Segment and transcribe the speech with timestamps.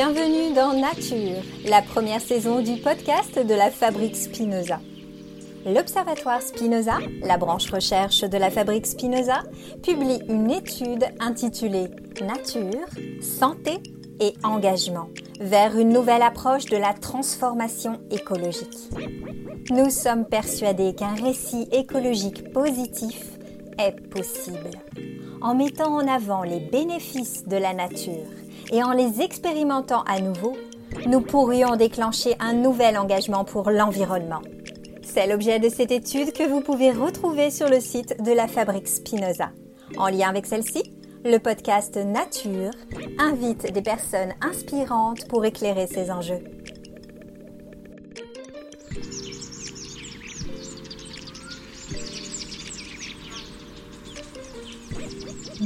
[0.00, 4.78] Bienvenue dans Nature, la première saison du podcast de la Fabrique Spinoza.
[5.66, 9.42] L'Observatoire Spinoza, la branche recherche de la Fabrique Spinoza,
[9.82, 11.88] publie une étude intitulée
[12.20, 12.86] Nature,
[13.20, 13.82] santé
[14.20, 15.08] et engagement
[15.40, 18.78] vers une nouvelle approche de la transformation écologique.
[19.70, 23.20] Nous sommes persuadés qu'un récit écologique positif
[23.80, 24.70] est possible
[25.40, 28.28] en mettant en avant les bénéfices de la nature
[28.70, 30.56] et en les expérimentant à nouveau,
[31.06, 34.42] nous pourrions déclencher un nouvel engagement pour l'environnement.
[35.02, 38.88] C'est l'objet de cette étude que vous pouvez retrouver sur le site de la Fabrique
[38.88, 39.50] Spinoza.
[39.96, 40.94] En lien avec celle-ci,
[41.24, 42.70] le podcast Nature
[43.18, 46.42] invite des personnes inspirantes pour éclairer ces enjeux.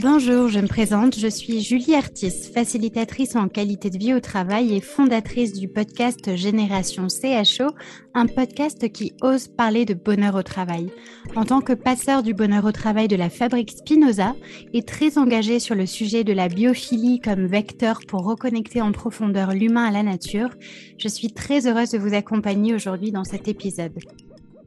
[0.02, 4.74] Bonjour, je me présente, je suis Julie Artis, facilitatrice en qualité de vie au travail
[4.74, 7.70] et fondatrice du podcast Génération CHO,
[8.12, 10.90] un podcast qui ose parler de bonheur au travail.
[11.36, 14.34] En tant que passeur du bonheur au travail de la fabrique Spinoza
[14.72, 19.52] et très engagée sur le sujet de la biophilie comme vecteur pour reconnecter en profondeur
[19.52, 20.50] l'humain à la nature,
[20.98, 23.92] je suis très heureuse de vous accompagner aujourd'hui dans cet épisode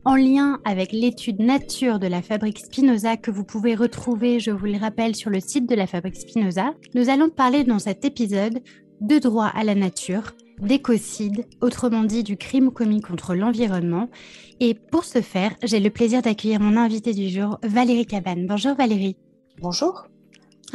[0.06, 4.68] en lien avec l'étude nature de la fabrique Spinoza que vous pouvez retrouver, je vous
[4.68, 8.60] le rappelle, sur le site de la fabrique Spinoza, nous allons parler dans cet épisode
[9.02, 14.10] de droit à la nature, d'écocide, autrement dit du crime commis contre l'environnement.
[14.60, 18.46] Et pour ce faire, j'ai le plaisir d'accueillir mon invité du jour, Valérie Cabane.
[18.46, 19.18] Bonjour Valérie.
[19.60, 20.06] Bonjour.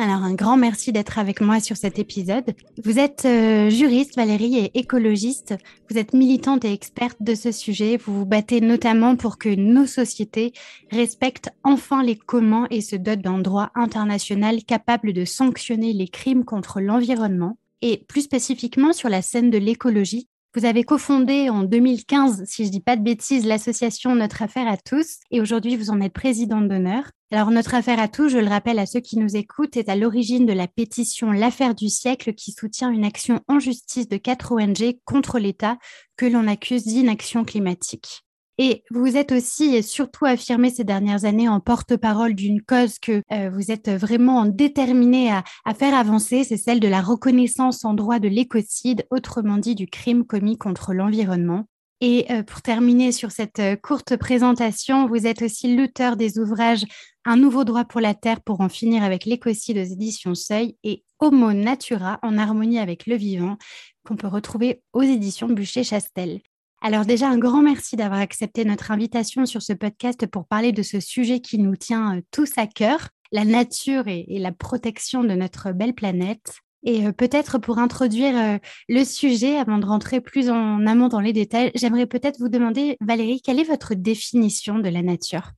[0.03, 2.55] Alors, un grand merci d'être avec moi sur cet épisode.
[2.83, 5.55] Vous êtes euh, juriste, Valérie, et écologiste.
[5.91, 7.99] Vous êtes militante et experte de ce sujet.
[7.99, 10.55] Vous vous battez notamment pour que nos sociétés
[10.91, 16.47] respectent enfin les communs et se dotent d'un droit international capable de sanctionner les crimes
[16.47, 17.59] contre l'environnement.
[17.83, 22.71] Et plus spécifiquement sur la scène de l'écologie, vous avez cofondé en 2015, si je
[22.71, 26.67] dis pas de bêtises, l'association Notre Affaire à tous et aujourd'hui vous en êtes présidente
[26.67, 27.05] d'honneur.
[27.31, 29.95] Alors Notre Affaire à tous, je le rappelle à ceux qui nous écoutent, est à
[29.95, 34.51] l'origine de la pétition L'affaire du siècle qui soutient une action en justice de quatre
[34.51, 35.79] ONG contre l'État
[36.17, 38.25] que l'on accuse d'inaction climatique.
[38.63, 43.23] Et vous êtes aussi et surtout affirmé ces dernières années en porte-parole d'une cause que
[43.33, 47.95] euh, vous êtes vraiment déterminé à, à faire avancer, c'est celle de la reconnaissance en
[47.95, 51.65] droit de l'écocide, autrement dit du crime commis contre l'environnement.
[52.03, 56.85] Et euh, pour terminer sur cette euh, courte présentation, vous êtes aussi l'auteur des ouvrages
[57.25, 61.03] Un nouveau droit pour la Terre pour en finir avec l'écocide aux éditions Seuil et
[61.19, 63.57] Homo Natura en harmonie avec le vivant
[64.05, 66.43] qu'on peut retrouver aux éditions Bûcher-Chastel.
[66.83, 70.83] Alors déjà, un grand merci d'avoir accepté notre invitation sur ce podcast pour parler de
[70.83, 75.35] ce sujet qui nous tient euh, tous à cœur, la nature et, la protection de
[75.35, 76.55] notre belle planète.
[76.83, 78.59] Et euh, peut-être pour introduire euh,
[78.89, 82.97] le sujet, avant de rentrer plus en amont dans les détails, j'aimerais peut-être vous demander,
[83.03, 85.53] Valérie, quelle est votre définition de la nature?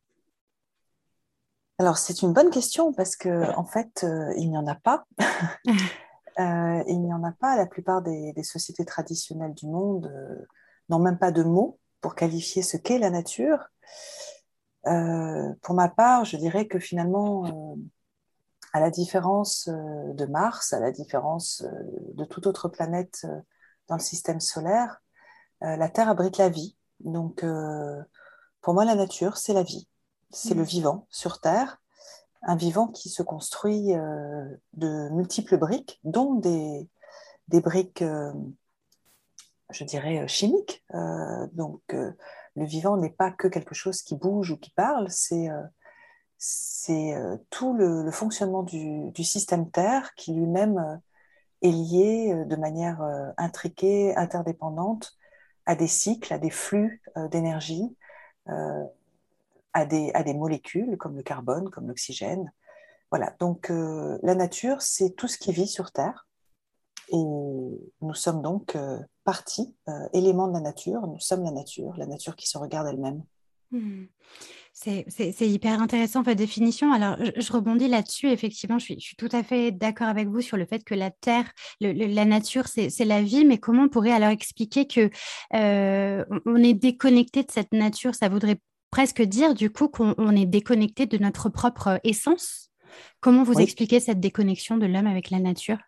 [1.78, 4.05] Alors c'est une bonne question parce que en fait,
[4.37, 5.05] il n'y en a pas.
[6.38, 7.56] il n'y en a pas.
[7.56, 10.11] La plupart des, des sociétés traditionnelles du monde
[10.92, 13.70] n'ont même pas de mots pour qualifier ce qu'est la nature.
[14.86, 17.76] Euh, pour ma part, je dirais que finalement, euh,
[18.72, 21.64] à la différence euh, de Mars, à la différence
[22.14, 23.26] de toute autre planète
[23.88, 25.02] dans le système solaire,
[25.60, 26.76] la Terre abrite la vie.
[26.98, 27.44] Donc,
[28.62, 29.88] pour moi, la nature, c'est la vie.
[30.31, 30.64] C'est le mmh.
[30.64, 31.81] vivant sur Terre.
[32.42, 33.92] Un vivant qui se construit
[34.72, 36.88] de multiples briques, dont des,
[37.47, 38.02] des briques
[39.72, 40.84] je dirais, euh, chimique.
[40.94, 42.12] Euh, donc, euh,
[42.56, 45.49] le vivant n'est pas que quelque chose qui bouge ou qui parle, c'est
[46.44, 47.15] c'est
[47.50, 51.00] tout le, fonctionnement du, du, système Terre qui lui-même
[51.62, 53.00] est lié de manière
[53.38, 55.17] intriquée, interdépendante
[55.67, 57.00] à des cycles, à des flux
[57.31, 57.96] d'énergie,
[58.46, 62.52] à, des, à des molécules comme le carbone, comme l'oxygène.
[63.11, 66.26] Voilà, donc la nature, c'est tout ce qui vit sur Terre.
[67.08, 68.76] Et nous sommes donc
[69.24, 71.06] partie, euh, élément de la nature.
[71.06, 73.22] Nous sommes la nature, la nature qui se regarde elle-même.
[73.70, 74.04] Hmm.
[74.74, 76.92] C'est hyper intéressant votre définition.
[76.92, 78.28] Alors, je, rebondis là-dessus.
[78.30, 80.94] Effectivement, je suis, je suis, tout à fait d'accord avec vous sur le fait que
[80.94, 83.44] la Terre, la nature, c'est la vie.
[83.44, 85.10] Mais comment on pourrait alors expliquer que
[85.54, 88.14] euh, on est déconnecté de cette nature?
[88.14, 88.58] Ça voudrait
[88.90, 92.70] presque dire du coup qu'on est déconnecté de notre propre essence.
[93.20, 95.78] Comment vous expliquez cette déconnexion de l'homme avec la nature?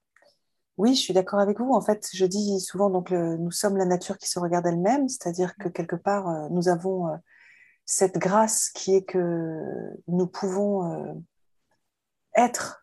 [0.76, 1.72] Oui, je suis d'accord avec vous.
[1.72, 5.54] En fait, je dis souvent donc nous sommes la nature qui se regarde elle-même, c'est-à-dire
[5.56, 7.16] que quelque part euh, nous avons euh,
[7.84, 9.60] cette grâce qui est que
[10.08, 11.12] nous pouvons euh,
[12.36, 12.80] être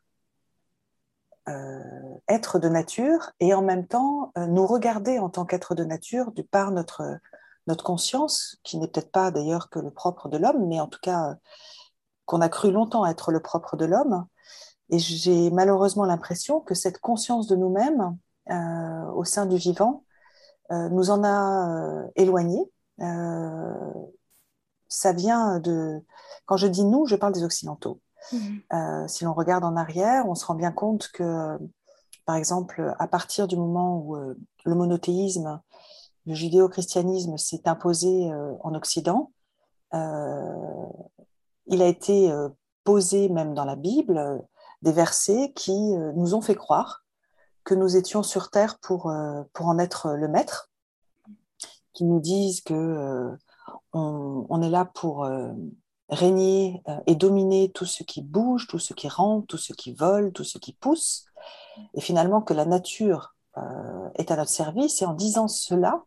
[2.30, 6.44] être de nature et en même temps nous regarder en tant qu'être de nature du
[6.44, 7.18] par notre,
[7.68, 11.00] notre conscience, qui n'est peut-être pas d'ailleurs que le propre de l'homme, mais en tout
[11.02, 11.36] cas
[12.26, 14.26] qu'on a cru longtemps être le propre de l'homme.
[14.92, 18.18] Et j'ai malheureusement l'impression que cette conscience de nous-mêmes
[19.16, 20.04] au sein du vivant
[20.70, 22.70] nous en a éloignés.
[24.88, 26.04] ça vient de...
[26.46, 28.00] Quand je dis nous, je parle des Occidentaux.
[28.74, 31.58] Euh, si l'on regarde en arrière, on se rend bien compte que,
[32.26, 35.62] par exemple, à partir du moment où euh, le monothéisme,
[36.26, 39.32] le judéo-christianisme s'est imposé euh, en Occident,
[39.94, 42.34] il a été
[42.86, 44.42] posé même dans la Bible
[44.82, 45.74] des versets qui
[46.16, 47.04] nous ont fait croire
[47.64, 49.12] que nous étions sur Terre pour,
[49.54, 50.70] pour en être le maître,
[51.94, 53.30] qui nous disent que
[53.94, 55.28] on, est là pour
[56.12, 59.94] régner euh, et dominer tout ce qui bouge, tout ce qui rampe, tout ce qui
[59.94, 61.26] vole, tout ce qui pousse,
[61.94, 65.02] et finalement que la nature euh, est à notre service.
[65.02, 66.04] Et en disant cela,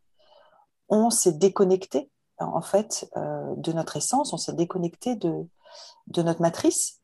[0.88, 5.46] on s'est déconnecté en fait euh, de notre essence, on s'est déconnecté de,
[6.08, 7.00] de notre matrice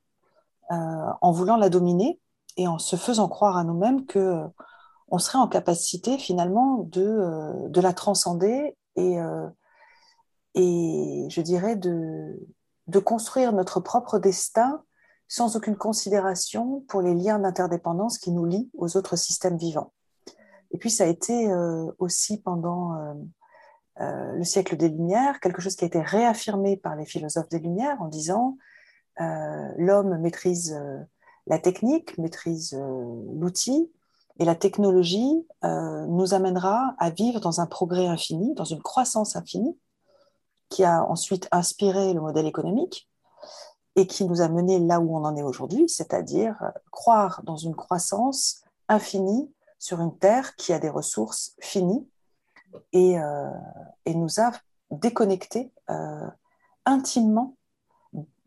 [0.70, 2.20] en voulant la dominer
[2.56, 4.44] et en se faisant croire à nous-mêmes que
[5.08, 9.17] on serait en capacité finalement de, de la transcender et,
[10.55, 12.38] et je dirais de,
[12.87, 14.82] de construire notre propre destin
[15.28, 19.93] sans aucune considération pour les liens d'interdépendance qui nous lient aux autres systèmes vivants.
[20.73, 23.14] Et puis ça a été euh, aussi pendant euh,
[24.00, 27.61] euh, le siècle des Lumières quelque chose qui a été réaffirmé par les philosophes des
[27.61, 28.56] Lumières en disant
[29.76, 30.81] l'homme maîtrise
[31.46, 33.93] la technique, maîtrise l'outil,
[34.38, 39.76] et la technologie nous amènera à vivre dans un progrès infini, dans une croissance infinie,
[40.70, 43.11] qui a ensuite inspiré le modèle économique
[43.96, 47.56] et qui nous a mené là où on en est aujourd'hui, c'est-à-dire euh, croire dans
[47.56, 52.08] une croissance infinie sur une Terre qui a des ressources finies
[52.93, 53.50] et, euh,
[54.06, 54.50] nous a
[54.90, 56.26] déconnectés euh,
[56.84, 57.56] intimement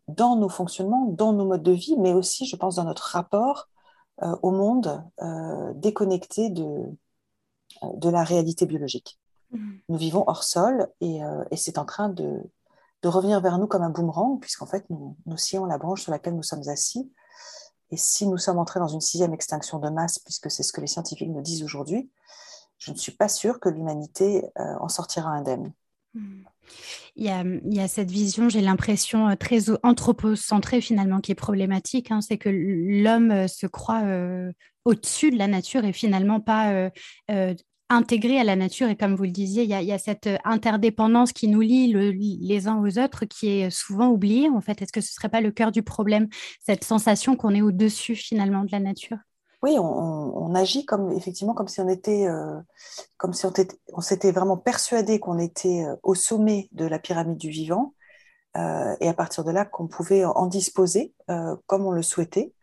[0.07, 3.69] dans nos fonctionnements, dans nos modes de vie, mais aussi, je pense, dans notre rapport
[4.41, 5.03] au monde
[5.75, 6.85] déconnecté de,
[7.81, 9.19] de la réalité biologique.
[9.51, 9.75] Mm.
[9.89, 12.41] Nous vivons hors sol euh, et, c'est en train de,
[13.03, 16.35] revenir vers nous comme un boomerang, puisqu'en fait, nous, nous sillons la branche sur laquelle
[16.35, 17.11] nous sommes assis.
[17.91, 20.81] Et si nous sommes entrés dans une sixième extinction de masse, puisque c'est ce que
[20.81, 22.09] les scientifiques nous disent aujourd'hui,
[22.77, 25.73] je ne suis pas sûre que l'humanité euh, en sortira indemne.
[26.13, 26.43] Mm.
[27.15, 32.11] Il y, a, cette vision, j'ai l'impression, euh, très anthropocentrée finalement, qui est problématique.
[32.11, 32.21] Hein.
[32.21, 34.03] c'est que l'homme se croit
[34.85, 36.89] au-dessus de la nature et finalement pas
[37.93, 38.89] intégré à la nature.
[38.89, 41.93] Et comme vous le disiez, il y a, cette euh, interdépendance qui nous lie
[42.41, 44.49] les uns aux autres, qui est souvent oubliée.
[44.49, 46.27] En fait, est-ce que ce ne serait pas le cœur du problème,
[46.65, 49.17] cette sensation qu'on est au-dessus finalement de la nature?
[49.63, 52.59] Oui, on, agit comme effectivement comme si on était, euh,
[53.17, 57.49] comme si on, s'était vraiment persuadé qu'on était euh, au sommet de la pyramide du
[57.49, 57.93] vivant,
[58.55, 61.15] et à partir de là qu'on pouvait en disposer
[61.65, 62.53] comme on le souhaitait.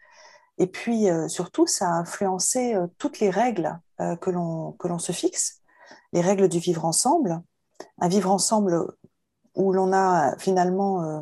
[0.58, 5.60] Et puis surtout, ça a influencé toutes les règles euh, que l'on se fixe,
[6.14, 7.42] les règles du vivre ensemble,
[7.98, 8.86] un vivre ensemble
[9.54, 11.20] où l'on a finalement euh,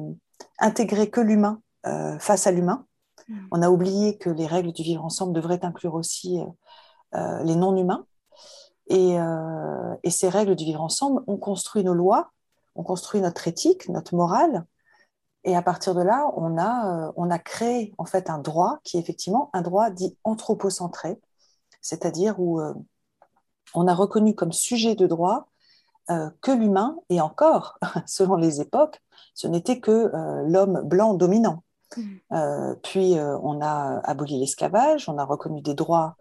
[0.61, 2.87] intégré que l'humain euh, face à l'humain.
[3.29, 3.47] Mm.
[3.51, 6.41] On a oublié que les règles du vivre ensemble devraient inclure aussi
[7.13, 8.05] les non-humains.
[8.89, 9.17] Et,
[10.03, 12.33] et, ces règles du vivre ensemble ont construit nos lois,
[12.75, 14.67] ont construit notre éthique, notre morale.
[15.45, 19.01] Et à partir de là, on a, on créé en fait un droit qui est
[19.01, 21.19] effectivement un droit dit anthropocentré,
[21.81, 22.75] c'est-à-dire où euh,
[23.75, 25.49] on a reconnu comme sujet de droit
[26.11, 29.03] euh, que l'humain, et encore, selon les époques,
[29.35, 31.63] ce n'était que euh, l'homme blanc dominant.
[31.97, 32.75] Mm.
[32.83, 36.17] puis on a aboli l'esclavage, on a reconnu des droits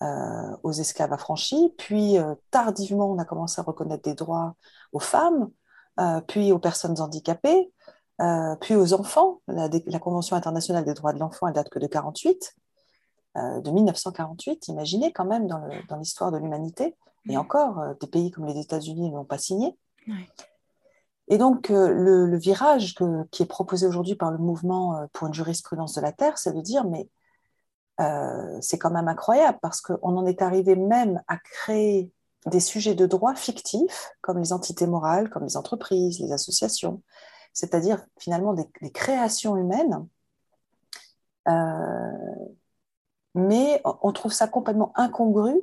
[0.00, 2.16] aux esclaves affranchis, puis
[2.52, 4.54] tardivement on a commencé à reconnaître des droits
[4.92, 5.50] aux femmes,
[6.28, 7.72] puis aux personnes handicapées,
[8.60, 9.40] puis aux enfants.
[9.48, 12.54] La, la, Convention internationale des droits de l'enfant, elle date que de 48.
[13.38, 16.96] Euh, de 1948, imaginez quand même dans l'histoire de l'humanité,
[17.28, 19.76] et encore, euh, des pays comme les États-Unis n'ont pas signé.
[21.28, 22.94] Et donc, euh, le, virage
[23.30, 26.60] qui est proposé aujourd'hui par le mouvement pour une jurisprudence de la Terre, c'est de
[26.60, 27.08] dire, mais
[28.60, 32.12] c'est quand même incroyable parce qu'on en est arrivé même à créer
[32.46, 37.02] des sujets de droit fictifs, comme les entités morales, comme les entreprises, les associations,
[37.52, 40.06] c'est-à-dire finalement des, créations humaines
[43.38, 45.54] mais on trouve ça complètement incongru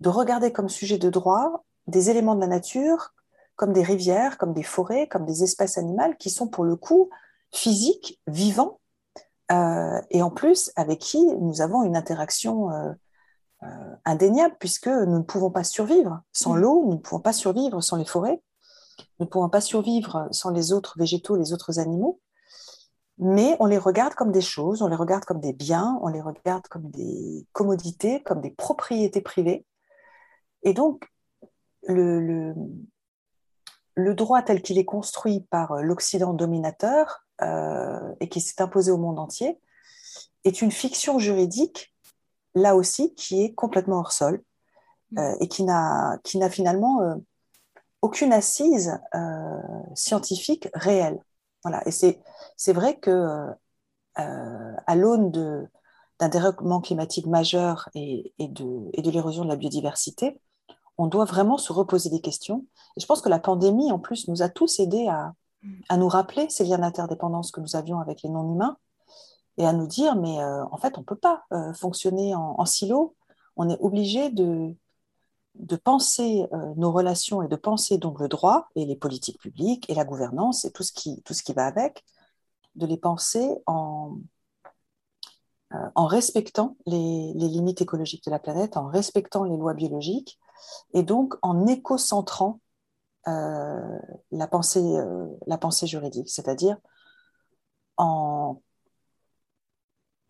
[0.00, 3.14] de regarder comme sujet de droit des éléments de la nature
[3.58, 7.10] comme des rivières, comme des forêts, comme des espèces animales qui sont pour le coup
[7.52, 8.80] physiques, vivants,
[9.50, 12.92] euh, et en plus avec qui nous avons une interaction euh,
[14.04, 16.58] indéniable puisque nous ne pouvons pas survivre sans mm.
[16.58, 18.40] l'eau, nous ne pouvons pas survivre sans les forêts,
[19.18, 22.20] nous ne pouvons pas survivre sans les autres végétaux, les autres animaux,
[23.18, 26.20] mais on les regarde comme des choses, on les regarde comme des biens, on les
[26.20, 29.66] regarde comme des commodités, comme des propriétés privées.
[30.62, 31.10] Et donc,
[31.88, 32.54] le, le,
[34.14, 39.18] droit tel qu'il est construit par l'Occident dominateur euh, et qui s'est imposé au monde
[39.18, 39.60] entier
[40.44, 41.94] est une fiction juridique,
[42.54, 44.42] là aussi, qui est complètement hors sol
[45.18, 47.14] euh, et qui n'a finalement euh,
[48.02, 48.98] aucune assise
[49.94, 51.20] scientifique réelle.
[51.64, 51.82] Voilà.
[51.86, 53.48] Et c'est vrai que
[54.14, 60.40] à l'aune d'un dérèglement climatique majeur et, et de, et de l'érosion de la biodiversité,
[60.98, 62.66] on doit vraiment se reposer des questions.
[62.96, 65.32] Et je pense que la pandémie, en plus, nous a tous aidés à,
[65.96, 68.76] nous rappeler ces liens d'interdépendance que nous avions avec les non-humains
[69.56, 72.64] et à nous dire, mais euh, en fait, on ne peut pas euh, fonctionner en,
[72.64, 73.16] silo.
[73.56, 74.74] On est obligé de,
[75.56, 79.88] de penser euh, nos relations et de penser donc le droit et les politiques publiques
[79.90, 82.04] et la gouvernance et tout ce qui, tout ce qui va avec,
[82.76, 84.16] de les penser en,
[85.70, 90.38] en respectant les, les, limites écologiques de la planète, en respectant les lois biologiques
[90.92, 92.60] et donc en éco-centrant
[93.26, 93.98] euh,
[94.30, 96.78] la, pensée, euh, la pensée juridique, c'est-à-dire
[97.96, 98.62] en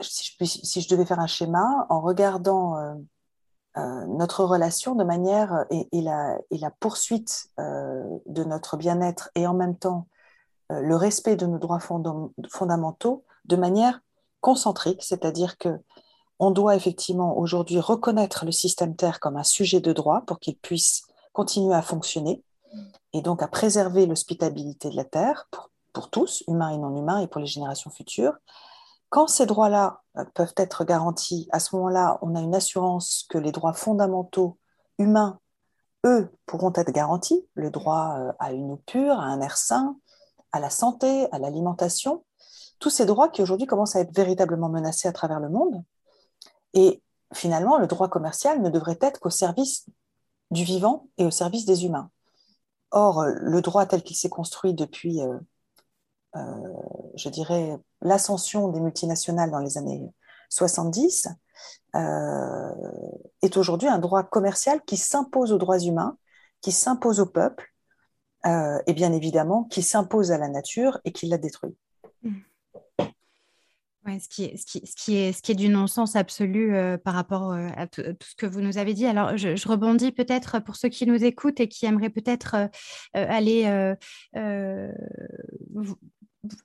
[0.00, 2.94] si je, si je, devais faire un schéma, en regardant euh,
[4.06, 9.76] notre relation de manière et, la, et la, poursuite de notre bien-être et en même
[9.76, 10.08] temps
[10.70, 14.00] le respect de nos droits fondamentaux de manière
[14.40, 15.80] concentrique, c'est-à-dire que
[16.38, 20.56] on doit effectivement aujourd'hui reconnaître le système Terre comme un sujet de droit pour qu'il
[20.56, 21.02] puisse
[21.32, 22.42] continuer à fonctionner
[23.12, 25.48] et donc à préserver l'hospitabilité de la Terre
[25.92, 28.34] pour, tous, humains et non humains, et pour les générations futures.
[29.08, 33.38] Quand ces droits-là euh, peuvent être garantis, à ce moment-là, on a une assurance que
[33.38, 34.58] les droits fondamentaux
[34.98, 35.40] humains,
[36.06, 39.96] eux, pourront être garantis, le droit euh, à une eau pure, à un air sain,
[40.52, 42.24] à la santé, à l'alimentation,
[42.78, 45.82] tous ces droits qui aujourd'hui commencent à être véritablement menacés à travers le monde,
[46.74, 47.02] et
[47.34, 49.86] finalement, le droit commercial ne devrait être qu'au service
[50.50, 52.10] du vivant et au service des humains.
[52.90, 55.38] Or, le droit tel qu'il s'est construit depuis, euh,
[56.36, 56.40] euh,
[57.16, 60.10] je dirais, l'ascension des multinationales dans les années
[60.48, 61.28] 70,
[61.96, 62.72] euh,
[63.42, 66.16] est aujourd'hui un droit commercial qui s'impose aux droits humains,
[66.62, 67.72] qui s'impose au peuple,
[68.44, 71.76] et bien évidemment qui s'impose à la nature et qui la détruit.
[72.22, 72.38] Mmh
[74.18, 76.96] ce, qui est, ce, qui, ce, qui est, ce qui est du non-sens absolu euh,
[76.96, 79.06] par rapport euh, à, tout ce que vous nous avez dit.
[79.06, 82.68] Alors, je, rebondis peut-être pour ceux qui nous écoutent et qui aimeraient peut-être euh,
[83.12, 83.64] aller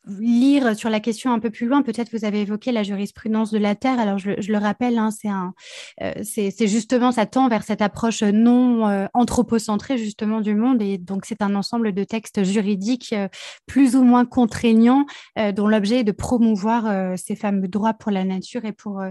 [0.06, 3.58] lire sur la question un peu plus loin, peut-être vous avez évoqué la jurisprudence de
[3.58, 4.00] la Terre.
[4.00, 5.10] Alors, je, le rappelle, hein,
[6.02, 10.82] euh, c'est justement, ça tend vers cette approche non euh, anthropocentrée justement du monde.
[10.82, 13.28] Et donc, c'est un ensemble de textes juridiques euh,
[13.66, 15.06] plus ou moins contraignants
[15.56, 19.02] dont l'objet est de promouvoir ces fameux droits pour la nature et pour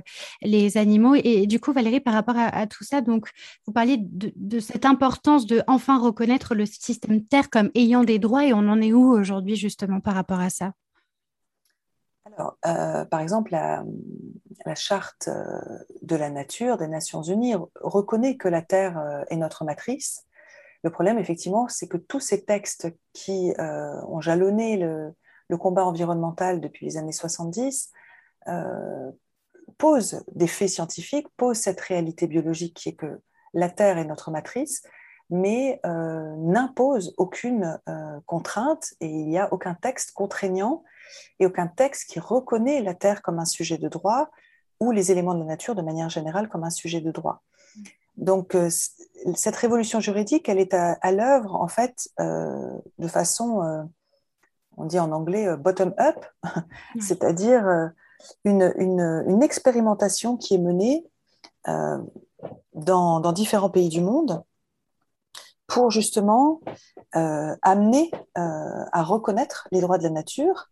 [0.40, 1.14] les animaux.
[1.14, 3.28] Et, du coup, Valérie, par rapport à, tout ça, donc,
[3.66, 8.18] vous parlez de, de, cette importance de enfin reconnaître le système Terre comme ayant des
[8.18, 8.46] droits.
[8.46, 10.61] Et on en est où aujourd'hui justement par rapport à ça?
[12.24, 13.84] Alors, euh, par exemple, la,
[14.74, 15.60] charte euh,
[16.02, 20.24] de la nature des Nations Unies reconnaît que la Terre euh, est notre matrice.
[20.84, 25.14] Le problème, effectivement, c'est que tous ces textes qui ont jalonné le,
[25.58, 27.92] combat environnemental depuis les années 70
[29.78, 33.20] posent des faits scientifiques, posent cette réalité biologique qui est que
[33.54, 34.82] la Terre est notre matrice,
[35.30, 37.78] mais n'imposent aucune
[38.26, 40.82] contrainte et il n'y a aucun texte contraignant
[41.38, 44.30] et aucun texte qui reconnaît la Terre comme un sujet de droit
[44.80, 47.42] ou les éléments de la nature de manière générale comme un sujet de droit.
[48.16, 48.68] Donc, euh,
[49.34, 53.82] cette révolution juridique, elle est à, l'œuvre, en fait, euh, de façon, euh,
[54.76, 56.24] on dit en anglais, bottom-up,
[57.00, 57.92] c'est-à-dire
[58.44, 61.06] une, une, expérimentation qui est menée
[62.74, 64.42] dans, dans, différents pays du monde
[65.66, 66.60] pour justement
[67.12, 70.71] amener à reconnaître les droits de la nature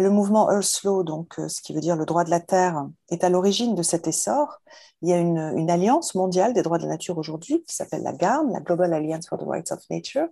[0.00, 2.86] le mouvement Earth Law, donc, euh, ce qui veut dire le droit de la Terre,
[3.10, 4.60] est à l'origine de cet essor.
[5.02, 8.12] Il y a une, alliance mondiale des droits de la nature aujourd'hui qui s'appelle la
[8.12, 10.28] GARN, la Global Alliance for the Rights of Nature,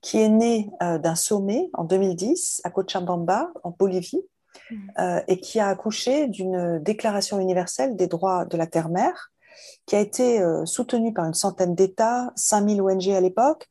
[0.00, 4.22] qui est née euh, d'un sommet en 2010 à Cochabamba, en Bolivie,
[4.70, 4.76] mm.
[4.98, 9.30] euh, et qui a accouché d'une déclaration universelle des droits de la terre-mère,
[9.86, 13.68] qui a été soutenue par une centaine d'États, 5000 ONG à l'époque,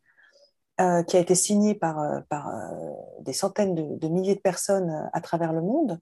[0.79, 5.09] euh, qui a été signé par, euh, par euh, des centaines de, milliers de personnes
[5.11, 5.99] à travers le monde.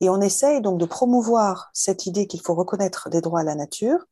[0.00, 3.56] Et on essaye donc de promouvoir cette idée qu'il faut reconnaître des droits à la
[3.56, 4.06] nature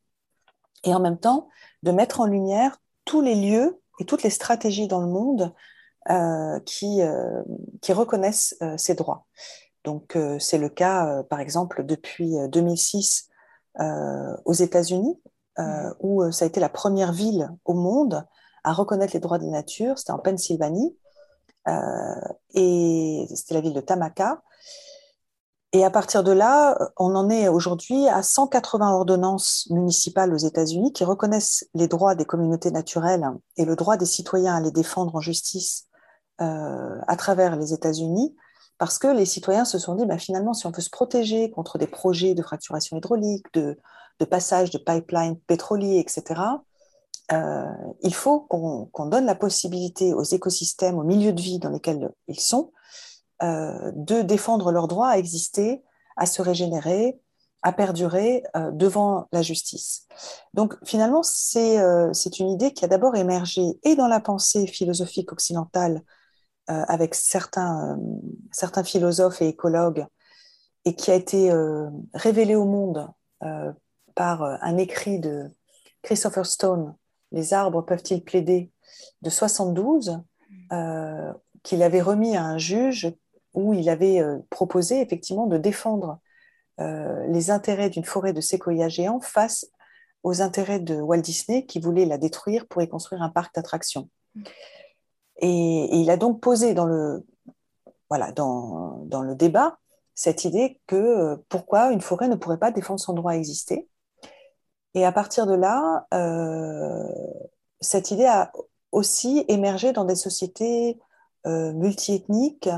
[0.82, 1.48] et en même temps
[1.84, 5.54] de mettre en lumière tous les lieux et toutes les stratégies dans le monde
[6.10, 7.42] euh, qui, euh,
[7.80, 9.26] qui reconnaissent euh, ces droits.
[9.84, 13.28] Donc c'est le cas, par exemple, depuis 2006
[14.44, 15.20] aux États-Unis,
[15.58, 15.90] mmh.
[15.98, 18.24] où ça a été la première ville au monde
[18.64, 19.98] à reconnaître les droits de la nature.
[19.98, 20.96] C'était en Pennsylvanie.
[22.54, 24.42] et c'était la ville de Tamaka.
[25.74, 30.92] Et à partir de là, on en est aujourd'hui à 180 ordonnances municipales aux États-Unis
[30.92, 33.26] qui reconnaissent les droits des communautés naturelles
[33.56, 35.88] et le droit des citoyens à les défendre en justice
[36.42, 38.34] euh, à travers les États-Unis,
[38.78, 41.78] parce que les citoyens se sont dit, bah, finalement, si on veut se protéger contre
[41.78, 43.78] des projets de fracturation hydraulique, de,
[44.30, 46.40] passage de pipelines pétroliers, etc.,
[47.32, 47.64] euh,
[48.02, 52.40] il faut qu'on donne la possibilité aux écosystèmes, aux milieux de vie dans lesquels ils
[52.40, 52.72] sont,
[53.42, 55.82] euh, de défendre leur droit à exister,
[56.16, 57.20] à se régénérer,
[57.62, 60.06] à perdurer euh, devant la justice.
[60.52, 61.78] Donc finalement, c'est
[62.38, 66.02] une idée qui a d'abord émergé et dans la pensée philosophique occidentale
[66.68, 67.98] avec certains,
[68.52, 70.06] certains philosophes et écologues
[70.84, 71.52] et qui a été
[72.14, 73.10] révélée au monde
[74.14, 75.50] par un écrit de
[76.02, 76.94] Christopher Stone,
[77.32, 78.70] Les arbres peuvent-ils plaider
[79.22, 80.20] de 72,
[81.62, 83.12] qu'il avait remis à un juge
[83.54, 86.18] où il avait euh, proposé effectivement de défendre
[86.80, 89.66] euh, les intérêts d'une forêt de séquoia géant face
[90.22, 94.08] aux intérêts de Walt Disney qui voulait la détruire pour y construire un parc d'attractions.
[95.38, 97.26] Et, il a donc posé dans le,
[98.08, 99.78] voilà, dans, dans le débat
[100.14, 103.88] cette idée que euh, pourquoi une forêt ne pourrait pas défendre son droit à exister.
[104.94, 106.06] Et à partir de là,
[107.80, 108.52] cette idée a
[108.90, 111.00] aussi émergé dans des sociétés
[111.46, 112.68] multiethniques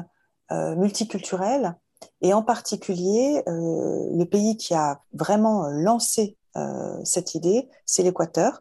[0.52, 1.74] euh, multiculturelle.
[2.20, 8.60] Et en particulier, euh, le pays qui a vraiment lancé euh, cette idée, c'est l'Équateur.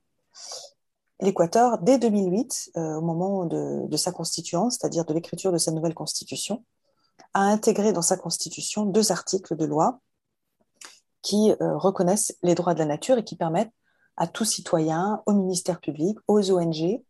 [1.19, 6.63] L'Équateur, dès 2008, au moment de, sa constituante, c'est-à-dire de l'écriture de sa nouvelle constitution,
[7.33, 9.99] a intégré dans sa constitution deux articles de loi
[11.23, 13.71] qui reconnaissent les droits de la nature et qui permettent
[14.17, 17.01] à tout citoyen, au ministère public, aux ONG,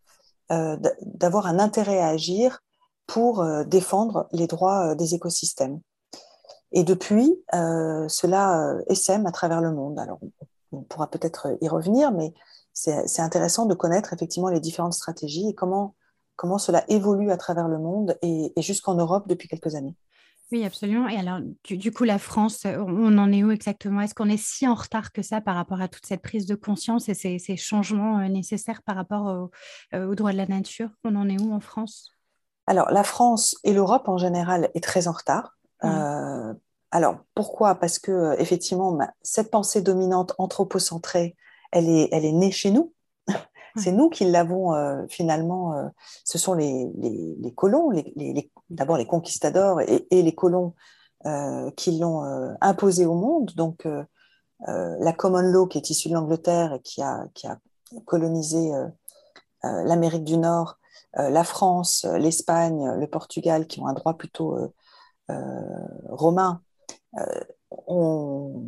[0.49, 2.61] d'avoir un intérêt à agir
[3.07, 5.79] pour euh, défendre les droits euh, des écosystèmes.
[6.71, 9.99] Et depuis, euh, cela essaime à travers le monde.
[9.99, 10.19] Alors,
[10.71, 12.33] on pourra peut-être y revenir, mais
[12.73, 15.93] c'est intéressant de connaître effectivement les différentes stratégies et comment,
[16.35, 19.93] comment cela évolue à travers le monde et, jusqu'en Europe depuis quelques années.
[20.53, 21.09] Oui, absolument.
[21.09, 24.01] Et alors, du, coup, la France, on en est où exactement?
[24.01, 26.53] Est-ce qu'on est si en retard que ça par rapport à toute cette prise de
[26.53, 29.49] conscience et ces, ces changements nécessaires par rapport
[29.93, 30.89] aux droits de la nature?
[31.03, 32.11] On en est où en France?
[32.67, 35.57] Alors, la France et l'Europe en général est très en retard.
[35.81, 35.87] Mmh.
[35.87, 36.53] Euh,
[36.91, 37.73] alors, pourquoi?
[37.73, 41.35] Parce que effectivement, cette pensée dominante anthropocentrée,
[41.71, 42.93] elle est, elle est née chez nous.
[43.75, 45.73] C'est nous qui l'avons euh, finalement.
[45.73, 45.87] Euh,
[46.23, 47.91] ce sont les, les, colons,
[48.69, 50.73] d'abord les conquistadors et, les colons
[51.77, 52.23] qui l'ont
[52.59, 53.51] imposé au monde.
[53.55, 53.87] Donc,
[54.67, 57.59] la common law qui est issue de l'Angleterre et qui a, qui a
[58.05, 58.71] colonisé
[59.63, 60.77] l'Amérique du Nord
[61.19, 64.57] euh, la France, euh, l'Espagne, le Portugal, qui ont un droit plutôt
[65.29, 65.37] euh,
[66.09, 66.61] romain,
[67.87, 68.65] ont,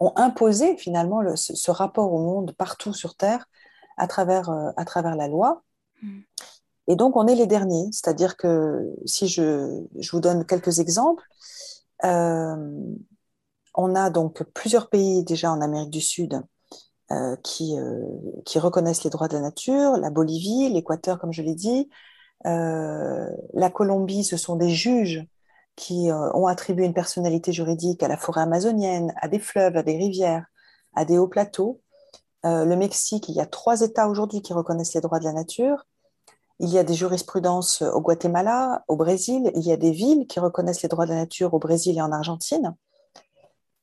[0.00, 3.48] imposé finalement ce, rapport au monde partout sur Terre
[3.96, 5.62] à travers, à travers la loi.
[6.02, 6.20] Mm.
[6.88, 7.88] Et donc, on est les derniers.
[7.92, 11.24] C'est-à-dire que si je, je, vous donne quelques exemples,
[13.76, 16.42] on a donc plusieurs pays déjà en Amérique du Sud
[17.12, 18.02] euh, qui, euh,
[18.44, 21.88] qui, reconnaissent les droits de la nature, la Bolivie, l'Équateur, comme je l'ai dit,
[22.46, 25.24] euh, la Colombie, ce sont des juges
[25.76, 29.96] qui ont attribué une personnalité juridique à la forêt amazonienne, à des fleuves, à des
[29.96, 30.46] rivières,
[30.94, 31.80] à des hauts plateaux.
[32.44, 35.86] le Mexique, il y a trois États aujourd'hui qui reconnaissent les droits de la nature.
[36.60, 39.52] Il y a des jurisprudences au Guatemala, au Brésil.
[39.54, 42.02] Il y a des villes qui reconnaissent les droits de la nature au Brésil et
[42.02, 42.74] en Argentine.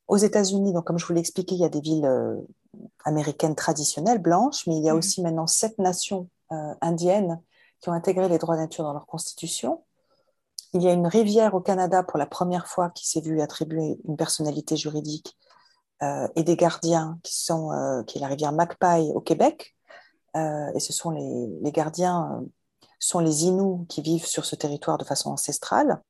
[0.08, 2.10] Aux États-Unis, donc comme je vous l'ai expliqué, il y a des villes
[3.04, 5.00] américaine traditionnelle, blanche, mais il y a mhm.
[5.00, 7.42] aussi maintenant sept nations euh, indiennes
[7.80, 9.84] qui ont intégré les droits de nature dans leur constitution.
[10.74, 14.00] Il y a une rivière au Canada pour la première fois qui s'est vue attribuer
[14.08, 15.38] une personnalité juridique
[16.02, 19.76] euh, et des gardiens qui sont euh, qui est la rivière Magpie au Québec.
[20.36, 22.44] et ce sont les, les gardiens
[23.00, 26.02] sont les Inuits qui vivent sur ce territoire de façon ancestrale.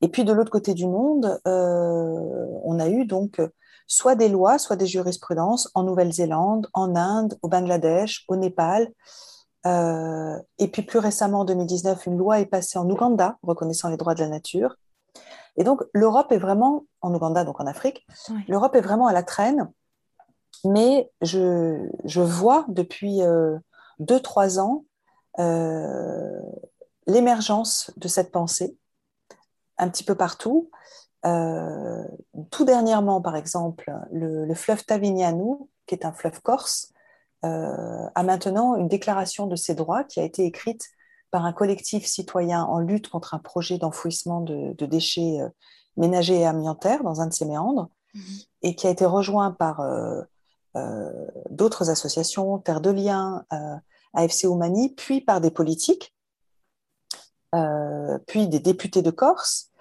[0.00, 3.40] Et puis de l'autre côté du monde, on a eu donc
[3.86, 8.90] soit des lois, soit des jurisprudences en Nouvelle-Zélande, en Inde, au Bangladesh, au Népal.
[9.66, 13.96] Euh, et puis plus récemment, en 2019, une loi est passée en Ouganda reconnaissant les
[13.96, 14.76] droits de la nature.
[15.56, 18.06] Et donc l'Europe est vraiment, en Ouganda, donc en Afrique,
[18.48, 19.70] l'Europe est vraiment à la traîne
[20.64, 23.20] mais je, je vois depuis
[24.00, 24.84] 2-3 ans
[27.06, 28.76] l'émergence de cette pensée
[29.78, 30.70] un petit peu partout.
[31.24, 32.04] Euh,
[32.50, 36.91] tout dernièrement, par exemple, le, fleuve Tavignano, qui est un fleuve corse, euh,
[37.42, 40.88] a maintenant une déclaration de ses droits qui a été écrite
[41.30, 45.48] par un collectif citoyen en lutte contre un projet d'enfouissement de, déchets euh,
[45.96, 48.22] ménagers et amiantaires dans un de ses méandres, mhm.
[48.62, 49.84] et qui a été rejoint par
[51.50, 53.44] d'autres associations, Terre de Liens,
[54.14, 56.14] AFC Oumani, puis par des politiques,
[58.26, 59.71] puis des députés de Corse,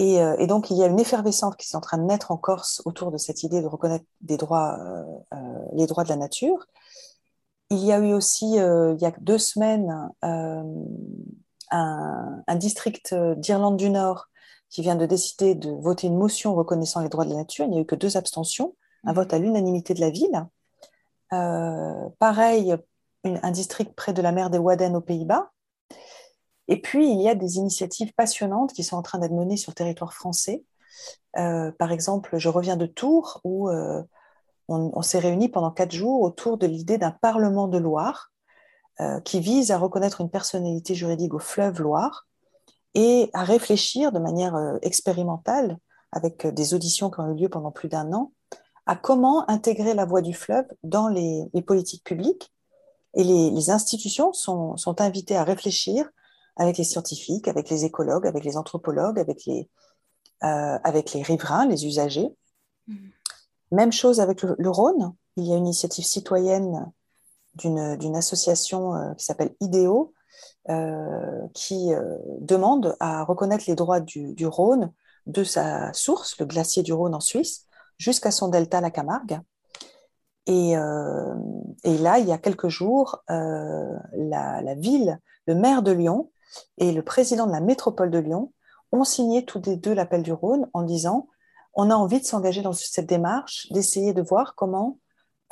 [0.00, 2.36] euh, et, donc, il y a une effervescence qui est en train de naître en
[2.36, 6.16] Corse autour de cette idée de reconnaître des droits, euh, euh, les droits de la
[6.16, 6.66] nature.
[7.70, 10.10] Il y a eu aussi, il y a deux semaines,
[11.70, 14.28] un, district d'Irlande du Nord
[14.68, 17.64] qui vient de décider de voter une motion reconnaissant les droits de la nature.
[17.64, 20.46] Il n'y a eu que deux abstentions, un vote à l'unanimité de la ville.
[22.18, 22.76] pareil,
[23.24, 25.50] un district près de la mer des Wadden aux Pays-Bas,
[26.68, 29.70] et puis, il y a des initiatives passionnantes qui sont en train d'être menées sur
[29.70, 30.64] le territoire français.
[31.38, 34.02] Euh, par exemple, je reviens de Tours où euh,
[34.68, 38.30] on, s'est réunis pendant quatre jours autour de l'idée d'un Parlement de Loire
[39.00, 42.26] euh, qui vise à reconnaître une personnalité juridique au fleuve Loire
[42.94, 45.78] et à réfléchir de manière expérimentale,
[46.12, 48.32] avec des auditions qui ont eu lieu pendant plus d'un an,
[48.84, 52.52] à comment intégrer la voie du fleuve dans les, politiques publiques.
[53.14, 56.06] Et les, institutions sont invitées à réfléchir
[56.56, 59.68] avec les scientifiques, avec les écologues, avec les anthropologues, avec les,
[60.44, 62.34] euh, avec les riverains, les usagers.
[62.88, 62.96] Mm.
[63.70, 65.14] Même chose avec le, Rhône.
[65.36, 66.90] Il y a une initiative citoyenne
[67.54, 70.12] d'une association euh, qui s'appelle IDEO
[70.68, 71.90] euh, qui
[72.40, 74.92] demande à reconnaître les droits du, du, Rhône
[75.26, 79.40] de sa source, le glacier du Rhône en Suisse, jusqu'à son delta, la Camargue.
[80.46, 86.31] Et, et, là, il y a quelques jours, la, la, ville, le maire de Lyon,
[86.78, 88.52] et le président de la métropole de Lyon
[88.92, 91.28] ont signé tous les deux l'appel du Rhône en disant
[91.74, 94.98] on a envie de s'engager dans cette démarche, d'essayer de voir comment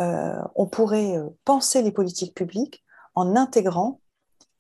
[0.00, 2.84] euh, on pourrait euh, penser les politiques publiques
[3.14, 4.00] en intégrant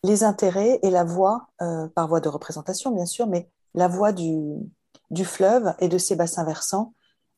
[0.02, 4.12] les intérêts et la voix, euh, par voie de représentation bien sûr, mais la voix
[4.12, 4.56] du,
[5.24, 6.94] fleuve et de ses bassins versants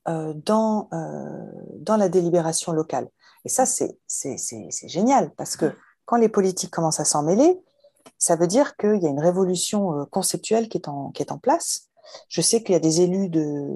[0.06, 0.88] dans,
[1.78, 3.08] dans la délibération locale.
[3.44, 3.98] Et ça, c'est
[4.88, 5.72] génial, parce que
[6.04, 7.62] quand les politiques commencent à s'en mêler,
[8.18, 11.32] ça veut dire qu'il y a une révolution euh, conceptuelle qui est en, qui est
[11.32, 11.88] en place.
[12.28, 13.68] Je sais qu'il y a des élus de,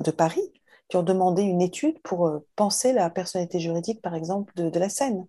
[0.00, 0.52] de Paris
[0.88, 4.88] qui ont demandé une étude pour euh, penser la personnalité juridique, par exemple, de, la
[4.88, 5.26] Seine.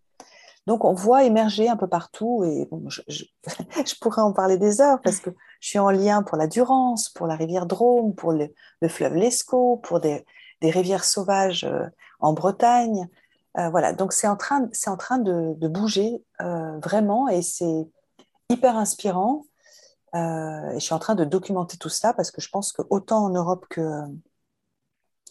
[0.67, 2.69] Donc, on voit émerger un peu partout, et
[3.07, 7.09] je, pourrais en parler des heures parce que je suis en lien pour la Durance,
[7.09, 8.49] pour la rivière Drôme, pour le,
[8.87, 10.25] fleuve Lescaut, pour des,
[10.61, 11.85] rivières sauvages euh,
[12.19, 13.07] en Bretagne.
[13.55, 17.87] voilà, donc c'est en train, en train de, bouger vraiment, et c'est
[18.49, 19.45] hyper inspirant.
[20.15, 22.81] Euh, et je suis en train de documenter tout ça parce que je pense que
[22.89, 23.65] autant en Europe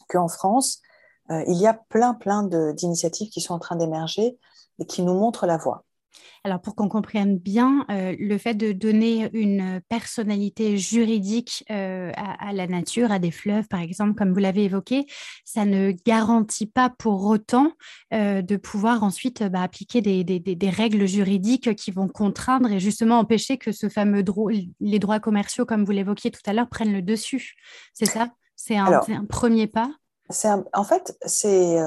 [0.09, 0.83] qu'en France,
[1.31, 2.43] euh, il y a plein, plein
[2.75, 4.39] d'initiatives qui sont en train d'émerger
[4.79, 5.86] et qui nous montrent la voie.
[6.45, 12.53] Alors, pour qu'on comprenne bien, euh, le fait de donner une personnalité juridique euh, à,
[12.53, 15.07] la nature, à des fleuves, par exemple, comme vous l'avez évoqué,
[15.45, 17.73] ça ne garantit pas pour autant
[18.15, 23.59] euh, de pouvoir ensuite bah, appliquer des, règles juridiques qui vont contraindre et justement empêcher
[23.59, 27.03] que ce fameux droit, les droits commerciaux, comme vous l'évoquiez tout à l'heure, prennent le
[27.03, 27.55] dessus.
[27.93, 28.31] C'est ça?
[28.57, 29.91] C'est un, premier pas?
[30.29, 31.79] En fait, c'est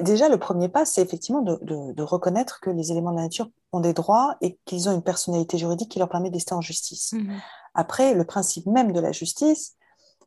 [0.00, 3.80] déjà, le premier pas, c'est effectivement de, reconnaître que les éléments de la nature ont
[3.80, 7.12] des droits et qu'ils ont une personnalité juridique qui leur permet d'ester en justice.
[7.12, 7.40] Mhm.
[7.74, 9.76] Après, le principe même de la justice,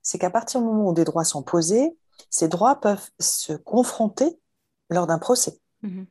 [0.02, 1.98] c'est qu'à partir du moment où des droits sont posés,
[2.30, 4.40] ces droits peuvent se confronter
[4.90, 5.60] lors d'un procès.
[5.82, 6.06] Mhm.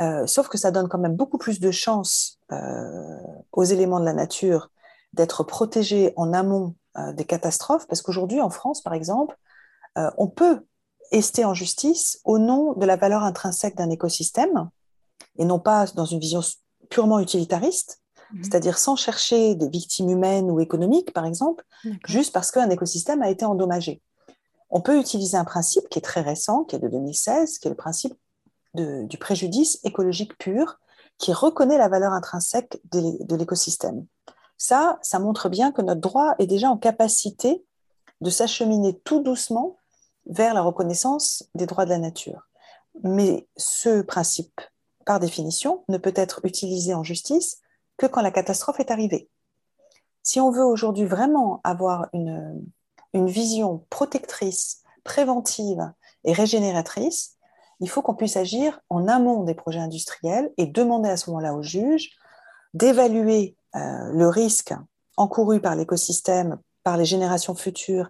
[0.00, 3.18] Euh, sauf que ça donne quand même beaucoup plus de chances euh,
[3.52, 4.70] aux éléments de la nature
[5.12, 9.36] d'être protégés en amont euh, des catastrophes, parce qu'aujourd'hui, en France, par exemple,
[9.96, 10.64] on peut
[11.12, 14.70] esté en justice au nom de la valeur intrinsèque d'un écosystème
[15.38, 16.40] et non pas dans une vision
[16.90, 18.00] purement utilitariste,
[18.32, 18.44] mhm.
[18.44, 21.64] c'est-à-dire sans chercher des victimes humaines ou économiques, par exemple,
[22.06, 24.02] juste parce qu'un écosystème a été endommagé.
[24.70, 27.70] On peut utiliser un principe qui est très récent, qui est de 2016, qui est
[27.70, 28.14] le principe
[28.74, 30.78] du préjudice écologique pur,
[31.18, 34.06] qui reconnaît la valeur intrinsèque de l'écosystème.
[34.56, 37.62] Ça, ça montre bien que notre droit est déjà en capacité
[38.22, 39.76] de s'acheminer tout doucement
[40.26, 42.48] vers la reconnaissance des droits de la nature.
[43.02, 44.60] Mais ce principe,
[45.04, 47.60] par définition, ne peut être utilisé en justice
[47.96, 49.28] que quand la catastrophe est arrivée.
[50.22, 52.64] Si on veut aujourd'hui vraiment avoir une,
[53.14, 55.92] vision protectrice, préventive
[56.24, 57.36] et régénératrice,
[57.80, 61.52] il faut qu'on puisse agir en amont des projets industriels et demander à ce moment-là
[61.52, 62.10] au juge
[62.72, 64.72] d'évaluer euh, le risque
[65.18, 68.08] encouru par l'écosystème, par les générations futures,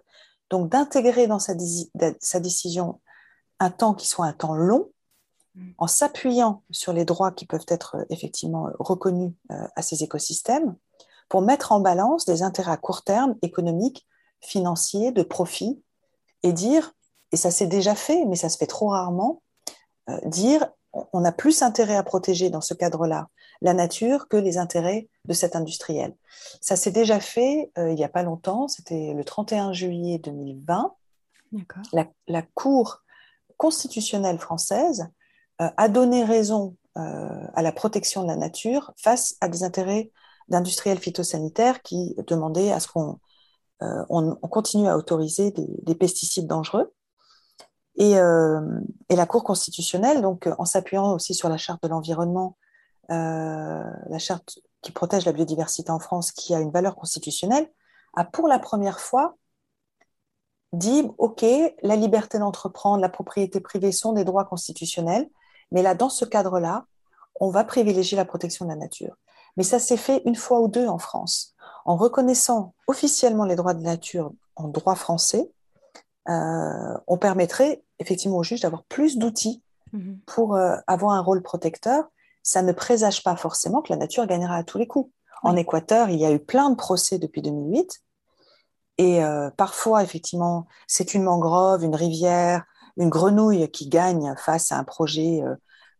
[0.49, 1.53] donc d'intégrer dans sa,
[2.19, 2.99] sa, décision
[3.59, 4.91] un temps qui soit un temps long,
[5.55, 5.71] mm.
[5.77, 10.75] en s'appuyant sur les droits qui peuvent être euh, effectivement reconnus euh, à ces écosystèmes,
[11.29, 14.07] pour mettre en balance des intérêts à court terme, économiques,
[14.41, 15.81] financiers, de profit,
[16.43, 16.93] et dire,
[17.31, 19.41] et ça s'est déjà fait, mais ça se fait trop rarement,
[20.09, 23.27] euh, dire on a plus intérêt à protéger dans ce cadre-là
[23.61, 26.15] la nature que les intérêts de cet industriel.
[26.61, 30.93] Ça s'est déjà fait euh, il n'y a pas longtemps, c'était le 31 juillet 2020.
[31.91, 33.03] La, la, Cour
[33.57, 35.07] constitutionnelle française
[35.61, 40.11] euh, a donné raison à la protection de la nature face à des intérêts
[40.47, 43.19] d'industriels phytosanitaires qui demandaient à ce qu'on
[43.81, 46.93] on, continue à autoriser des pesticides dangereux.
[47.99, 48.79] Euh,
[49.09, 52.57] et, la Cour constitutionnelle, donc en s'appuyant aussi sur la charte de l'environnement,
[53.11, 57.69] euh, la charte qui protège la biodiversité en France, qui a une valeur constitutionnelle,
[58.15, 59.35] a pour la première fois
[60.73, 61.45] dit OK,
[61.83, 65.29] la liberté d'entreprendre, la propriété privée sont des droits constitutionnels,
[65.71, 66.85] mais là, dans ce cadre-là,
[67.39, 69.15] on va privilégier la protection de la nature.
[69.55, 71.53] Mais ça s'est fait une fois ou deux en France,
[71.85, 75.51] en reconnaissant officiellement les droits de nature en droit français,
[76.29, 80.19] euh, on permettrait effectivement au juge d'avoir plus d'outils mhm.
[80.25, 82.05] pour euh, avoir un rôle protecteur.
[82.43, 85.11] Ça ne présage pas forcément que la nature gagnera à tous les coups.
[85.43, 88.01] En Équateur, il y a eu plein de procès depuis 2008.
[88.97, 92.63] Et euh, parfois, effectivement, c'est une mangrove, une rivière,
[92.95, 95.41] une grenouille qui gagne face à un projet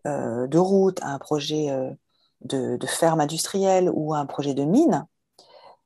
[0.06, 1.70] de route, à un projet
[2.42, 5.08] de, de, ferme industrielle ou à un projet de mine.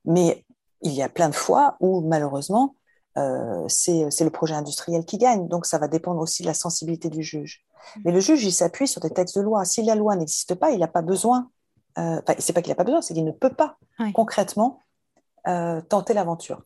[0.04, 0.44] Mais
[0.82, 2.74] il y a plein de fois où, malheureusement,
[3.18, 5.48] euh, c'est le projet industriel qui gagne.
[5.48, 7.64] Donc, ça va dépendre aussi de la sensibilité du juge.
[7.96, 8.00] Mm.
[8.04, 9.64] Mais le juge, il s'appuie sur des textes de loi.
[9.64, 11.50] Si la loi n'existe pas, il n'a pas besoin.
[11.98, 13.76] Euh, enfin, c'est pas qu'il n'a pas besoin, c'est qu'il ne peut pas
[14.14, 14.80] concrètement
[15.48, 16.62] euh, tenter l'aventure.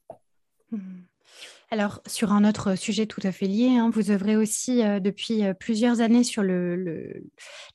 [1.72, 5.42] Alors, sur un autre sujet tout à fait lié, hein, vous œuvrez aussi euh, depuis
[5.42, 7.24] euh, plusieurs années sur le,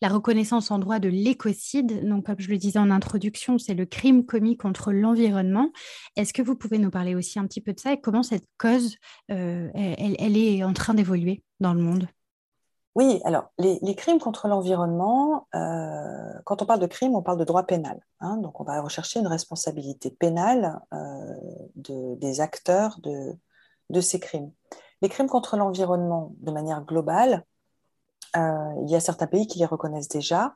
[0.04, 2.08] la reconnaissance en droit de l'écocide.
[2.08, 5.72] Donc, comme je le disais en introduction, c'est le crime commis contre l'environnement.
[6.16, 8.46] Est-ce que vous pouvez nous parler aussi un petit peu de ça et comment cette
[8.60, 8.98] cause,
[9.32, 12.08] euh, elle, est en train d'évoluer dans le monde?
[12.94, 15.48] Oui, alors les, crimes contre l'environnement,
[16.46, 18.00] quand on parle de crime, on parle de droit pénal.
[18.20, 18.38] Hein.
[18.38, 20.80] donc on va rechercher une responsabilité pénale
[21.76, 23.38] de, des acteurs de,
[23.90, 24.52] de ces crimes.
[25.02, 27.46] Les crimes contre l'environnement, de manière globale,
[28.36, 30.56] euh, il y a certains pays qui les reconnaissent déjà.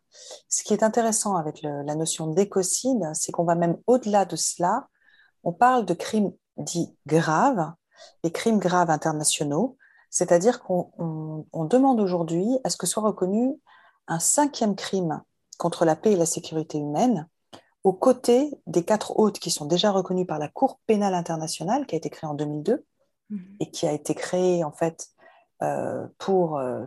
[0.50, 4.88] Ce qui est intéressant avec la notion d'écocide, c'est qu'on va même au-delà de cela.
[5.44, 7.72] On parle de crimes dits graves,
[8.24, 9.78] les crimes graves internationaux,
[10.10, 13.56] c'est-à-dire qu'on demande aujourd'hui à ce que soit reconnu
[14.08, 15.22] un cinquième crime
[15.58, 17.28] contre la paix et la sécurité humaine,
[17.84, 21.96] aux côtés des quatre autres qui sont déjà reconnus par la Cour pénale internationale, qui
[21.96, 22.86] a été créée en 2002,
[23.60, 25.08] et qui a été créé en fait
[25.62, 26.84] euh, pour euh,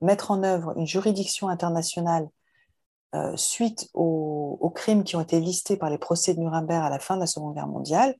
[0.00, 2.28] mettre en œuvre une juridiction internationale
[3.14, 6.98] euh, suite aux, crimes qui ont été listés par les procès de Nuremberg à la
[6.98, 8.16] fin de la Seconde Guerre mondiale,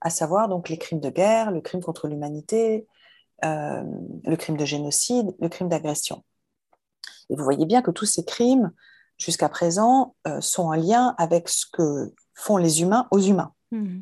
[0.00, 2.86] à savoir donc les crimes de guerre, le crime contre l'humanité,
[3.42, 6.24] le crime de génocide, le crime d'agression.
[7.30, 8.70] Et vous voyez bien que tous ces crimes,
[9.16, 13.54] jusqu'à présent, sont en lien avec ce que font les humains aux humains.
[13.70, 14.00] Mmh.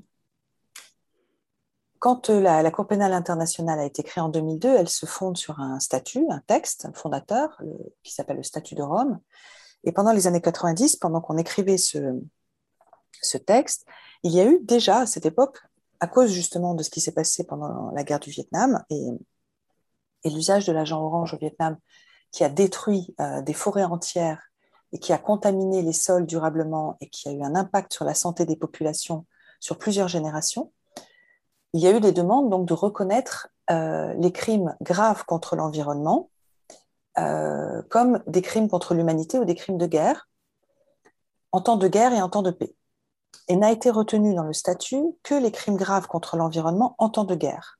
[2.02, 5.60] Quand euh, la, Cour pénale internationale a été créée en 2002, elle se fonde sur
[5.60, 7.62] un statut, un texte fondateur
[8.02, 9.20] qui s'appelle le statut de Rome.
[9.84, 12.20] Et pendant les années 90, pendant qu'on écrivait ce,
[13.22, 13.86] ce texte,
[14.24, 15.60] il y a eu déjà à cette époque,
[16.00, 19.06] à cause justement de ce qui s'est passé pendant la guerre du Vietnam et,
[20.24, 21.78] et l'usage de l'agent orange au Vietnam
[22.32, 24.42] qui a détruit euh, des forêts entières
[24.90, 28.14] et qui a contaminé les sols durablement et qui a eu un impact sur la
[28.14, 29.24] santé des populations
[29.60, 30.72] sur plusieurs générations,
[31.72, 36.30] il y a eu des demandes donc de reconnaître euh, les crimes graves contre l'environnement
[37.18, 40.28] euh, comme des crimes contre l'humanité ou des crimes de guerre,
[41.52, 42.74] en temps de guerre et en temps de paix.
[43.48, 47.24] Et n'a été retenu dans le statut que les crimes graves contre l'environnement en temps
[47.24, 47.78] de guerre.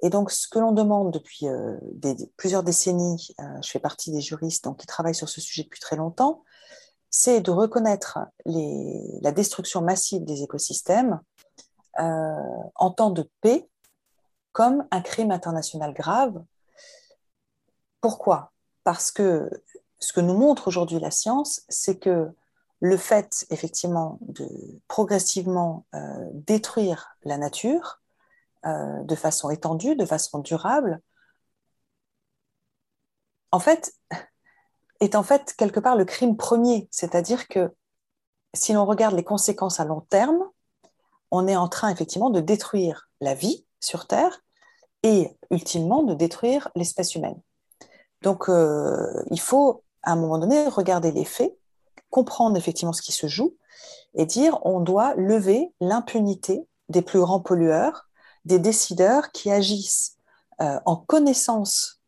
[0.00, 1.76] Et donc, ce que l'on demande depuis euh,
[2.36, 6.44] plusieurs décennies, je fais partie des juristes qui travaillent sur ce sujet depuis très longtemps,
[7.10, 11.20] c'est de reconnaître la destruction massive des écosystèmes
[11.98, 13.68] en temps de paix
[14.52, 16.42] comme un crime international grave.
[18.00, 18.52] Pourquoi?
[18.84, 19.50] Parce que
[19.98, 22.30] ce que nous montre aujourd'hui la science, c'est que
[22.80, 24.48] le fait effectivement de
[24.86, 28.00] progressivement euh, détruire la nature
[28.66, 31.00] euh, de façon étendue, de façon durable,
[33.50, 33.92] en fait,
[35.00, 36.88] est en fait quelque part le crime premier.
[36.90, 37.74] C'est-à-dire que
[38.54, 40.44] si l'on regarde les conséquences à long terme,
[41.30, 44.42] on est en train effectivement de détruire la vie sur Terre
[45.02, 47.40] et ultimement de détruire l'espèce humaine.
[48.22, 51.56] Donc euh, il faut à un moment donné regarder les faits,
[52.10, 53.56] comprendre effectivement ce qui se joue
[54.14, 58.08] et dire on doit lever l'impunité des plus grands pollueurs,
[58.44, 60.16] des décideurs qui agissent
[60.60, 62.00] euh, en connaissance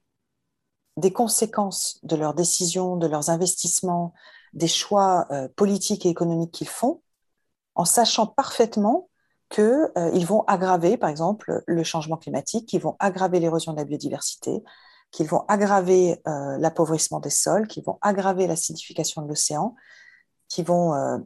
[0.97, 4.13] des conséquences de leurs décisions, de leurs investissements,
[4.53, 7.03] des choix euh, politiques et économiques qu'ils font,
[7.75, 9.10] en sachant parfaitement
[9.51, 13.85] qu'ils euh, vont aggraver, par exemple, le changement climatique, qu'ils vont aggraver l'érosion de la
[13.85, 14.63] biodiversité,
[15.11, 19.75] qu'ils vont aggraver euh, l'appauvrissement des sols, qu'ils vont aggraver l'acidification de l'océan,
[20.49, 21.19] qui vont euh,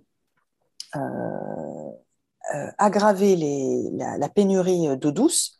[2.78, 3.37] aggraver
[3.92, 5.58] la, pénurie d'eau douce.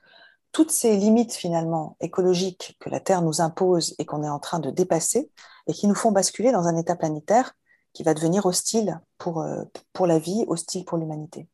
[0.53, 4.61] Toutes ces limites finalement écologiques que la Terre nous impose et qu'on est en train
[4.61, 5.31] de dépasser
[5.67, 7.55] et qui nous font basculer dans un état planétaire
[7.93, 11.49] qui va devenir hostile pour la vie, hostile pour l'humanité.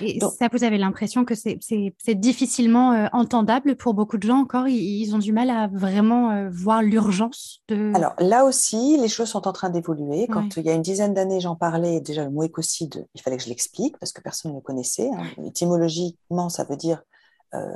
[0.00, 4.68] Et ça, vous avez l'impression que c'est difficilement euh, entendable pour beaucoup de gens encore?
[4.68, 7.92] Ils, ont du mal à vraiment euh, voir l'urgence de...
[7.94, 10.26] Alors là aussi, les choses sont en train d'évoluer.
[10.28, 13.36] Quand il y a une dizaine d'années, j'en parlais, déjà le mot écocide, il fallait
[13.36, 15.10] que je l'explique parce que personne ne le connaissait.
[15.10, 15.44] Hein.
[15.44, 17.02] Étymologiquement, ça veut dire
[17.54, 17.68] euh,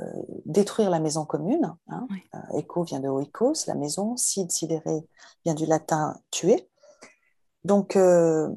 [0.45, 1.75] détruire la maison commune.
[1.89, 2.07] Hein.
[2.55, 4.15] éco vient de oikos, la maison.
[4.15, 5.05] Cide, sidéré,
[5.43, 6.69] vient du latin tuer.
[7.65, 8.47] Donc, euh,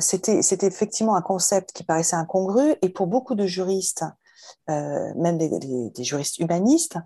[0.00, 4.04] c'était effectivement un concept qui paraissait incongru et pour beaucoup de juristes,
[4.68, 6.98] euh, même des, juristes humanistes,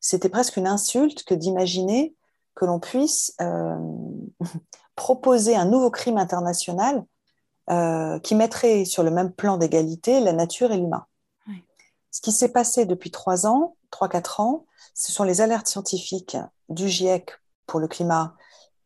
[0.00, 2.14] c'était presque une insulte que d'imaginer
[2.54, 3.76] que l'on puisse euh,
[4.96, 7.04] proposer un nouveau crime international
[8.22, 11.04] qui mettrait sur le même plan d'égalité la nature et l'humain.
[12.12, 16.36] Ce qui s'est passé depuis trois ans, trois, quatre ans, ce sont les alertes scientifiques
[16.68, 17.30] du GIEC
[17.66, 18.34] pour le climat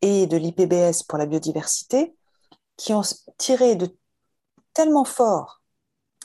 [0.01, 2.13] et de l'IPBS pour la biodiversité
[2.81, 3.03] qui ont
[3.37, 3.95] tiré de
[4.73, 5.61] tellement fort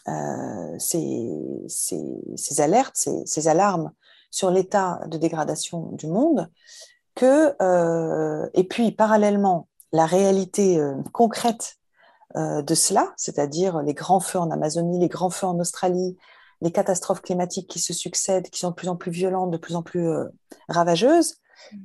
[0.09, 1.29] euh, ces,
[1.69, 3.93] ces, alertes, ces, ces, alarmes
[4.31, 6.51] sur l'état de dégradation du monde,
[7.15, 11.77] que, euh, et puis parallèlement, la réalité euh, concrète
[12.35, 16.19] de cela, c'est-à-dire les grands feux en Amazonie, les grands feux en Australie,
[16.61, 19.75] les catastrophes climatiques qui se succèdent, qui sont de plus en plus violentes, de plus
[19.75, 20.11] en plus
[20.69, 21.37] ravageuses,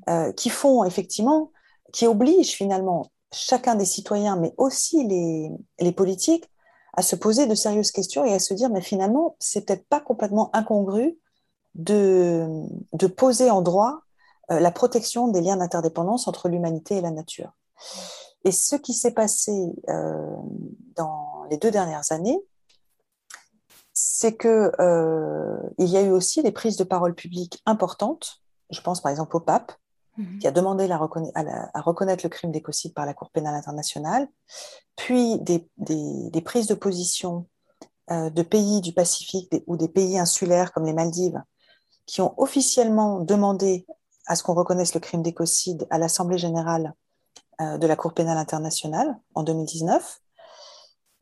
[0.07, 0.33] mm.
[0.35, 1.53] qui font effectivement,
[1.93, 6.49] qui obligent finalement chacun des citoyens, mais aussi les, les, politiques,
[6.93, 10.01] à se poser de sérieuses questions et à se dire, mais finalement, c'est peut-être pas
[10.01, 11.17] complètement incongru
[11.75, 12.47] de,
[12.93, 14.01] de poser en droit
[14.51, 17.53] euh, la protection des liens d'interdépendance entre l'humanité et la nature.
[18.43, 19.51] Et ce qui s'est passé
[19.87, 20.35] euh,
[20.95, 22.39] dans les deux dernières années,
[23.93, 28.41] c'est que euh, il y a eu aussi des prises de parole publiques importantes.
[28.71, 29.73] Je pense par exemple au pape,
[30.39, 30.97] Qui a demandé à,
[31.81, 34.27] reconnaître le crime d'écocide par la Cour pénale internationale,
[34.95, 37.47] puis des, des, prises de position
[38.09, 41.41] euh, de pays du Pacifique ou des pays insulaires comme les Maldives,
[42.05, 43.85] qui ont officiellement demandé
[44.27, 46.93] à ce qu'on reconnaisse le crime d'écocide à l'Assemblée générale
[47.61, 50.19] euh, de la Cour pénale internationale en 2019.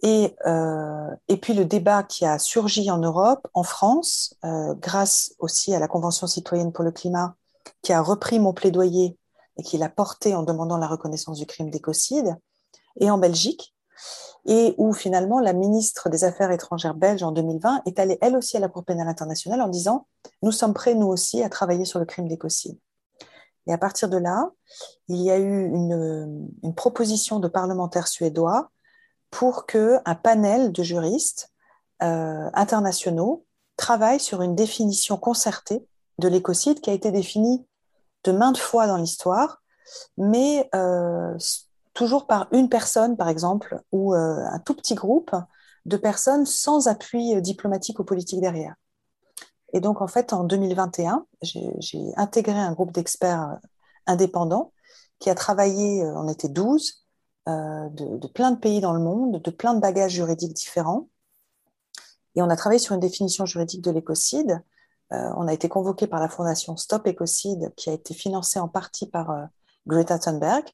[0.01, 5.75] Et, euh, et, puis le débat qui a surgi en Europe, en France, grâce aussi
[5.75, 7.35] à la Convention citoyenne pour le climat
[7.81, 9.17] qui a repris mon plaidoyer
[9.57, 12.37] et qui l'a porté en demandant la reconnaissance du crime d'écocide,
[12.99, 13.75] et en Belgique,
[14.45, 18.55] et où finalement la ministre des Affaires étrangères belge en 2020 est allée elle aussi
[18.57, 20.07] à la Cour pénale internationale en disant
[20.41, 22.77] Nous sommes prêts, nous aussi, à travailler sur le crime d'écocide.
[23.67, 24.49] Et à partir de là,
[25.09, 28.71] il y a eu une, proposition de parlementaires suédois
[29.29, 31.51] pour qu'un panel de juristes
[32.01, 33.45] euh, internationaux
[33.75, 35.85] travaille sur une définition concertée
[36.19, 37.65] de l'écocide qui a été défini
[38.23, 39.61] de maintes fois dans l'histoire,
[40.17, 41.37] mais euh,
[41.93, 45.31] toujours par une personne, par exemple, ou euh, un tout petit groupe
[45.85, 48.75] de personnes sans appui euh, diplomatique ou politique derrière.
[49.71, 53.59] Et donc, en fait, en 2021, j'ai intégré un groupe d'experts
[54.07, 54.73] indépendants
[55.19, 57.05] qui a travaillé, on était 12,
[57.45, 61.07] de, de, plein de pays dans le monde, de plein de bagages juridiques différents.
[62.35, 64.63] Et on a travaillé sur une définition juridique de l'écocide
[65.11, 69.07] on a été convoqué par la fondation Stop Ecocide, qui a été financée en partie
[69.07, 69.45] par euh,
[69.87, 70.65] Greta Thunberg,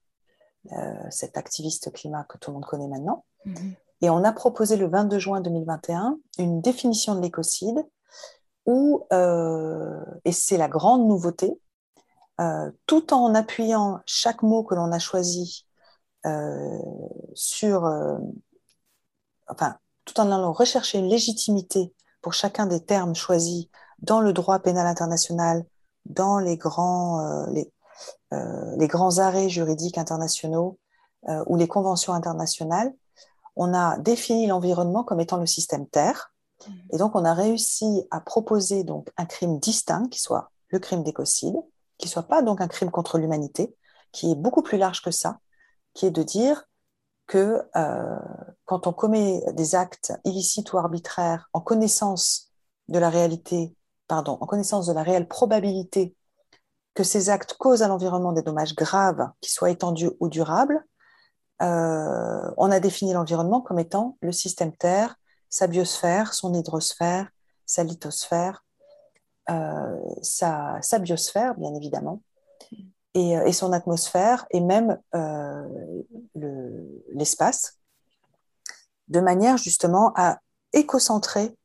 [0.74, 3.26] euh, cette activiste climat que tout le monde connaît maintenant.
[3.46, 3.76] Mhm.
[4.02, 7.86] Et on a proposé le 22 juin 2021 une définition de l'écocide
[8.66, 9.06] où,
[10.26, 11.58] et c'est la grande nouveauté,
[12.88, 15.66] tout en appuyant chaque mot que l'on a choisi
[17.36, 17.84] sur,
[19.48, 23.68] enfin, tout en allant rechercher une légitimité pour chacun des termes choisis
[24.06, 25.66] dans le droit pénal international,
[26.06, 27.72] dans les grands, euh, les,
[28.78, 30.78] les grands arrêts juridiques internationaux
[31.48, 32.94] ou les conventions internationales,
[33.56, 36.34] on a défini l'environnement comme étant le système Terre.
[36.68, 36.72] Mmh.
[36.92, 41.04] Et donc, on a réussi à proposer donc un crime distinct qui soit le crime
[41.04, 41.56] d'écocide,
[41.98, 43.76] qui soit pas donc un crime contre l'humanité,
[44.12, 45.40] qui est beaucoup plus large que ça,
[45.94, 46.66] qui est de dire
[47.28, 48.20] que euh,
[48.66, 52.52] quand on commet des actes illicites ou arbitraires en connaissance
[52.88, 53.75] de la réalité,
[54.08, 56.16] pardon, en connaissance de la réelle probabilité
[56.94, 60.84] que ces actes causent à l'environnement des dommages graves, qui soient étendus ou durables,
[61.62, 65.16] euh, on a défini l'environnement comme étant le système Terre,
[65.50, 67.30] sa biosphère, son hydrosphère,
[67.66, 68.64] sa lithosphère,
[69.50, 72.22] euh, sa, biosphère, bien évidemment,
[73.14, 75.00] et, euh, son atmosphère, et même
[77.14, 77.78] l'espace,
[79.08, 80.40] de manière justement à
[80.74, 81.56] écocentrer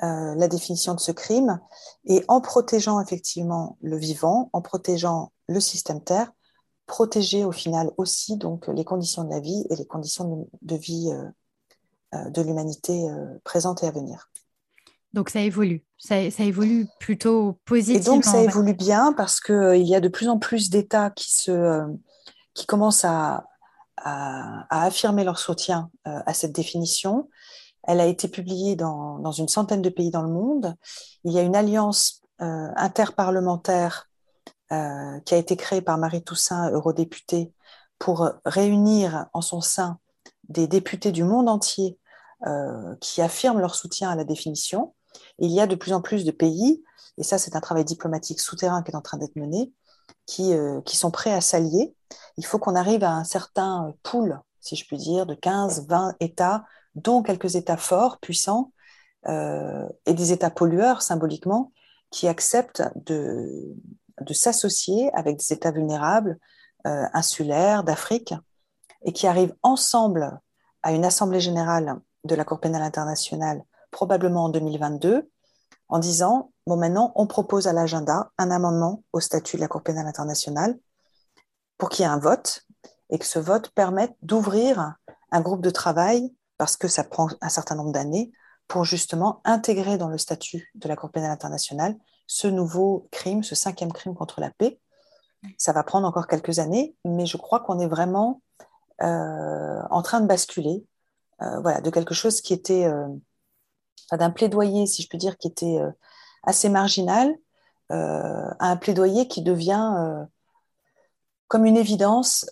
[0.00, 1.58] la définition de ce crime
[2.04, 6.32] et en protégeant effectivement le vivant, en protégeant le système Terre,
[6.86, 11.10] protéger au final aussi donc les conditions de la vie et les conditions de, vie
[11.12, 11.24] euh,
[12.14, 14.30] euh, de l'humanité euh, présente et à venir.
[15.12, 18.00] Donc ça évolue, ça, évolue plutôt positivement.
[18.00, 21.34] Et donc ça évolue bien parce qu'il y a de plus en plus d'États qui,
[21.34, 21.82] se,
[22.54, 23.46] qui commencent à,
[23.96, 27.30] à, affirmer leur soutien à cette définition.
[27.86, 30.74] Elle a été publiée dans, une centaine de pays dans le monde.
[31.24, 34.08] Il y a une alliance interparlementaire
[34.72, 37.52] euh, qui a été créé par Marie Toussaint, eurodéputée,
[38.00, 40.00] pour réunir en son sein
[40.48, 41.98] des députés du monde entier
[42.46, 44.92] euh, qui affirment leur soutien à la définition.
[45.38, 46.82] il y a de plus en plus de pays,
[47.16, 49.72] et ça c'est un travail diplomatique souterrain qui est en train d'être mené,
[50.26, 51.94] qui, euh, qui sont prêts à s'allier.
[52.36, 56.16] Il faut qu'on arrive à un certain pool, si je puis dire, de 15, 20
[56.18, 56.64] États,
[56.96, 58.72] dont quelques États forts, puissants,
[59.28, 61.72] et des États pollueurs symboliquement,
[62.10, 63.74] qui acceptent de,
[64.20, 66.38] de s'associer avec des États vulnérables,
[66.86, 68.34] euh, insulaires, d'Afrique,
[69.02, 70.38] et qui arrivent ensemble
[70.82, 75.28] à une assemblée générale de la Cour pénale internationale, probablement en 2022,
[75.88, 79.82] en disant, bon maintenant, on propose à l'agenda un amendement au statut de la Cour
[79.82, 80.78] pénale internationale
[81.78, 82.64] pour qu'il y ait un vote
[83.10, 84.94] et que ce vote permette d'ouvrir
[85.30, 88.32] un groupe de travail, parce que ça prend un certain nombre d'années,
[88.68, 91.96] pour justement intégrer dans le statut de la Cour pénale internationale
[92.26, 94.80] ce nouveau crime, ce cinquième crime contre la paix.
[95.58, 98.42] Ça va prendre encore quelques années, mais je crois qu'on est vraiment
[99.02, 100.84] euh, en train de basculer
[101.42, 103.06] euh, voilà, de quelque chose qui était, euh,
[104.10, 105.78] d'un plaidoyer, si je peux dire, qui était
[106.42, 107.32] assez marginal,
[107.88, 110.26] à un plaidoyer qui devient
[111.48, 112.50] comme une évidence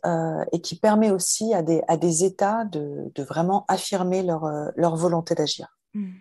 [0.52, 4.96] et qui permet aussi à des, à des États de, de vraiment affirmer leur, leur
[4.96, 5.76] volonté d'agir.
[5.94, 6.12] Mmh.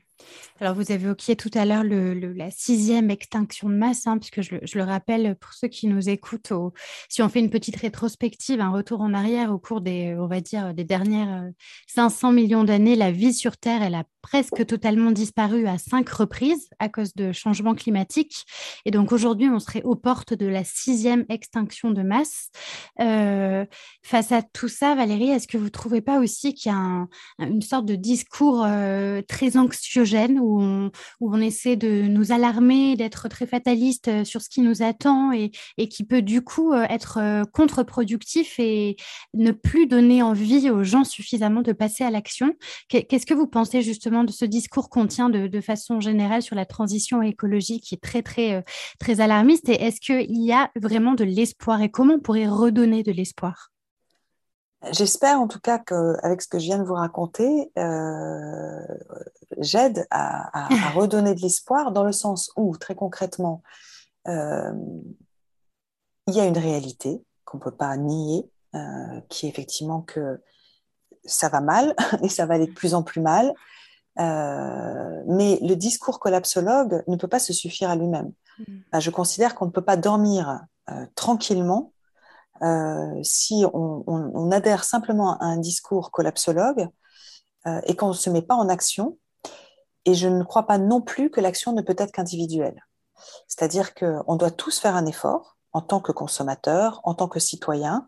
[0.59, 4.83] Alors, vous évoquiez tout à l'heure la sixième extinction de masse, hein, puisque je, le
[4.83, 6.53] rappelle pour ceux qui nous écoutent,
[7.09, 10.41] si on fait une petite rétrospective, un retour en arrière au cours des, on va
[10.41, 11.49] dire, des dernières
[11.87, 16.09] 500 euh, millions d'années, la vie sur Terre, elle a presque totalement disparu à cinq
[16.09, 18.45] reprises à cause de changements climatiques.
[18.85, 22.49] Et donc, aujourd'hui, on serait aux portes de la sixième extinction de masse.
[23.01, 23.65] Euh,
[24.01, 27.07] face à tout ça, Valérie, est-ce que vous ne trouvez pas aussi qu'il y a
[27.39, 29.57] une sorte de discours euh, très
[30.39, 30.89] où
[31.21, 35.51] on, essaie de nous alarmer, d'être très fataliste euh, sur ce qui nous attend et,
[35.89, 38.95] qui peut du coup euh, être euh, contre-productif et
[39.33, 42.53] ne plus donner envie aux gens suffisamment de passer à l'action.
[42.87, 46.55] Qu'est-ce que vous pensez justement de ce discours qu'on tient de, de, façon générale sur
[46.55, 48.63] la transition écologique qui est très, très,
[48.99, 49.69] très alarmiste?
[49.69, 51.81] Et est-ce qu'il y a vraiment de l'espoir?
[51.81, 53.72] Et comment on pourrait redonner de l'espoir?
[54.91, 58.81] J'espère en tout cas qu'avec ce que je viens de vous raconter, euh,
[59.57, 63.63] j'aide à, redonner de l'espoir dans le sens où, très concrètement,
[64.27, 64.73] euh,
[66.27, 70.41] il y a une réalité qu'on ne peut pas nier, euh, qui est effectivement que
[71.23, 73.53] ça va mal et ça va aller de plus en plus mal.
[74.17, 78.33] mais le discours collapsologue ne peut pas se suffire à lui-même.
[78.59, 78.99] Mm.
[78.99, 80.65] Je considère qu'on ne peut pas dormir
[81.15, 81.92] tranquillement
[82.63, 86.87] euh, si on, adhère simplement à un discours collapsologue
[87.67, 89.17] euh, et qu'on ne se met pas en action.
[90.05, 92.85] Et je ne crois pas non plus que l'action ne peut être qu'individuelle.
[93.47, 98.07] C'est-à-dire qu'on doit tous faire un effort en tant que consommateur, en tant que citoyen,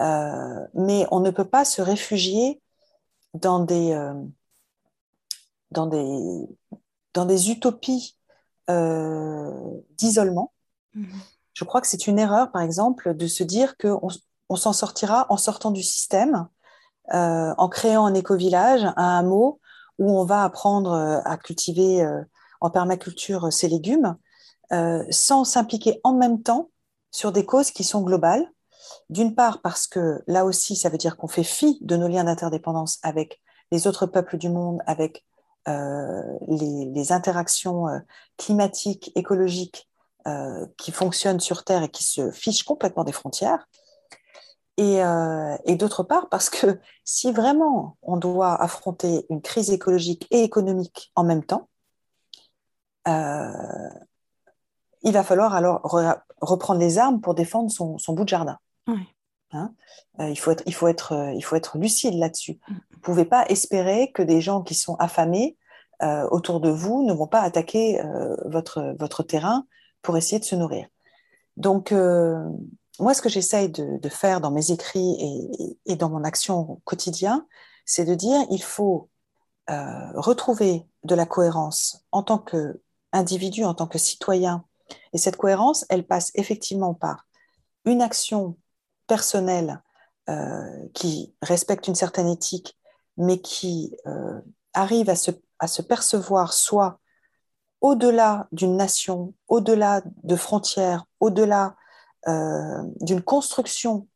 [0.00, 2.60] euh, mais on ne peut pas se réfugier
[3.34, 3.96] dans des,
[5.70, 6.48] dans des,
[7.14, 8.18] dans des utopies
[8.68, 10.52] d'isolement.
[10.94, 11.20] Mmh
[11.60, 14.08] je crois que c'est une erreur, par exemple, de se dire qu'on
[14.48, 16.48] on, s'en sortira en sortant du système,
[17.12, 19.60] euh, en créant un éco-village, un hameau,
[19.98, 22.22] où on va apprendre euh, à cultiver euh,
[22.62, 24.16] en permaculture ses légumes,
[25.10, 26.70] sans s'impliquer en même temps
[27.10, 28.50] sur des causes qui sont globales.
[29.10, 32.24] D'une part parce que là aussi, ça veut dire qu'on fait fi de nos liens
[32.24, 35.26] d'interdépendance avec les autres peuples du monde, avec
[35.66, 37.86] les, interactions
[38.36, 39.89] climatiques, écologiques
[40.26, 43.66] euh, qui fonctionnent sur Terre et qui se fichent complètement des frontières.
[44.76, 45.00] Et,
[45.66, 51.12] et d'autre part, parce que si vraiment on doit affronter une crise écologique et économique
[51.16, 51.68] en même temps,
[53.06, 53.12] il
[55.12, 55.82] va falloir alors
[56.40, 58.56] reprendre les armes pour défendre son, bout de jardin.
[59.52, 59.74] Hein?
[60.18, 62.58] Il, faut être, il, faut être, il faut être lucide là-dessus.
[62.66, 62.72] Mm.
[62.72, 65.58] Vous ne pouvez pas espérer que des gens qui sont affamés
[66.02, 69.66] euh, autour de vous ne vont pas attaquer euh, votre, votre terrain
[70.02, 70.86] pour essayer de se nourrir.
[71.56, 72.42] Donc, euh,
[72.98, 77.46] moi, ce que j'essaye de, faire dans mes écrits et, dans mon action quotidien,
[77.86, 79.08] c'est de dire il faut
[79.68, 84.64] retrouver de la cohérence en tant qu'individu, en tant que citoyen.
[85.12, 87.28] Et cette cohérence, elle passe effectivement par
[87.84, 88.56] une action
[89.06, 89.80] personnelle
[90.92, 92.76] qui respecte une certaine éthique,
[93.16, 93.96] mais qui
[94.74, 95.30] arrive à se
[95.60, 96.98] à se percevoir soit
[97.80, 101.76] au-delà d'une nation, au-delà de frontières, au-delà
[102.28, 104.06] euh, d'une construction,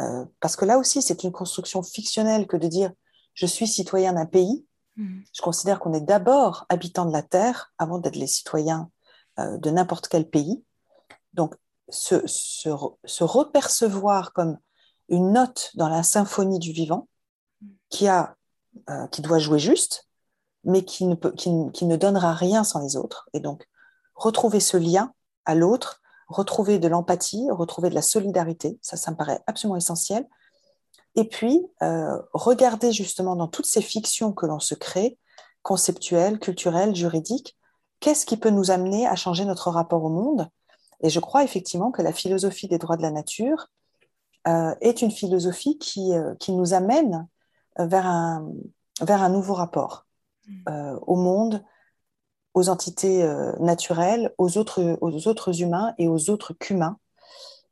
[0.00, 2.92] euh, parce que là aussi c'est une construction fictionnelle que de dire
[3.34, 4.66] je suis citoyen d'un pays.
[4.96, 5.20] Mm.
[5.32, 8.90] Je considère qu'on est d'abord habitant de la Terre avant d'être les citoyens
[9.38, 10.62] euh, de n'importe quel pays.
[11.32, 11.54] Donc
[11.88, 12.70] se, se,
[13.04, 14.58] se, repercevoir comme
[15.08, 17.08] une note dans la symphonie du vivant
[17.90, 18.36] qui, a,
[19.10, 20.03] qui doit jouer juste,
[20.64, 23.28] mais qui ne, donnera rien sans les autres.
[23.32, 23.66] Et donc,
[24.14, 25.12] retrouver ce lien
[25.44, 30.26] à l'autre, retrouver de l'empathie, retrouver de la solidarité, ça, ça me paraît absolument essentiel.
[31.16, 35.18] Et puis, euh, regarder justement dans toutes ces fictions que l'on se crée,
[35.62, 37.56] conceptuelles, culturelles, juridiques,
[38.00, 40.48] qu'est-ce qui peut nous amener à changer notre rapport au monde?
[41.00, 43.68] Et je crois effectivement que la philosophie des droits de la nature
[44.48, 47.28] euh, est une philosophie qui, euh, qui nous amène
[47.76, 50.06] vers un nouveau rapport.
[50.68, 51.64] Euh, au monde,
[52.52, 56.98] aux entités euh, naturelles, aux autres, aux autres humains et aux autres qu'humains.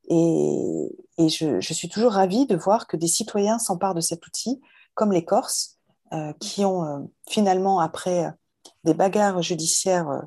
[0.08, 4.60] Et, je, suis toujours ravie de voir que des citoyens s'emparent de cet outil,
[4.94, 5.78] comme les Corses,
[6.12, 8.30] euh, qui ont finalement, après
[8.84, 10.22] des bagarres judiciaires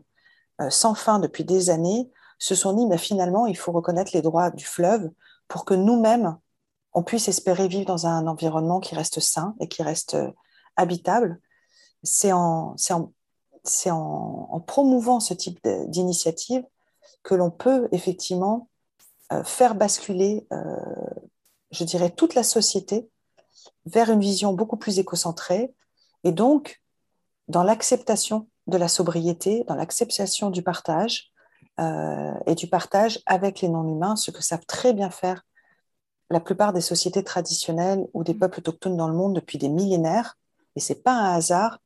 [0.69, 4.51] sans fin depuis des années, se sont dit, mais finalement, il faut reconnaître les droits
[4.51, 5.09] du fleuve
[5.47, 6.37] pour que nous-mêmes,
[6.93, 10.15] on puisse espérer vivre dans un environnement qui reste sain et qui reste
[10.77, 11.41] habitable
[12.06, 12.76] c'est en,
[13.89, 16.64] en, promouvant ce type d'initiative
[17.24, 18.70] que l'on peut effectivement
[19.34, 20.76] euh, faire basculer, euh,
[21.72, 23.10] je dirais, toute la société
[23.86, 25.74] vers une vision beaucoup plus écocentrée
[26.24, 26.82] et donc
[27.47, 31.32] dans l'acceptation de la sobriété, dans l'acceptation du partage
[31.80, 35.43] euh, et du partage avec les non-humains, ce que savent très bien faire
[36.30, 40.38] la plupart des sociétés traditionnelles ou des peuples autochtones dans le monde depuis des millénaires.
[40.76, 41.80] Et c'est pas un hasard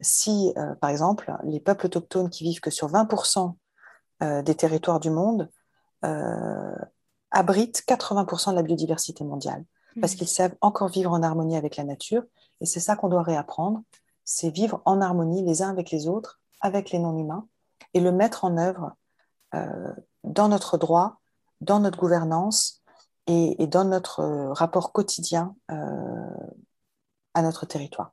[0.00, 3.56] si, euh, par exemple, les peuples autochtones qui vivent que sur 20%
[4.22, 5.50] euh, des territoires du monde
[6.04, 6.74] euh,
[7.30, 9.64] abritent 80% de la biodiversité mondiale,
[10.00, 10.16] parce mmh.
[10.16, 12.22] qu'ils savent encore vivre en harmonie avec la nature,
[12.60, 13.82] et c'est ça qu'on doit réapprendre,
[14.24, 17.46] c'est vivre en harmonie les uns avec les autres, avec les non-humains,
[17.94, 18.94] et le mettre en œuvre
[20.22, 21.18] dans notre droit,
[21.60, 22.84] dans notre gouvernance
[23.26, 24.22] et, et dans notre
[24.52, 28.12] rapport quotidien à notre territoire.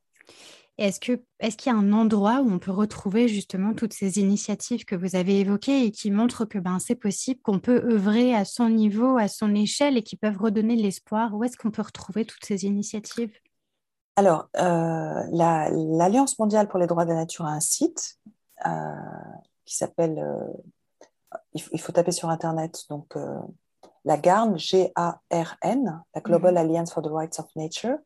[0.78, 4.86] Est-ce qu'il est y a un endroit où on peut retrouver justement toutes ces initiatives
[4.86, 8.46] que vous avez évoquées et qui montrent que ben, c'est possible, qu'on peut œuvrer à
[8.46, 11.34] son niveau, à son échelle et qui peuvent redonner de l'espoir?
[11.34, 13.34] Où est-ce qu'on peut retrouver toutes ces initiatives?
[14.18, 18.20] Alors, euh, l'Alliance mondiale pour les droits de la nature a un site
[18.68, 18.70] euh,
[19.66, 23.16] qui s'appelle, euh, il, faut taper sur Internet, donc
[24.06, 26.58] la GARN, G-A-R-N, la Global mhm.
[26.58, 27.98] Alliance for the Rights of Nature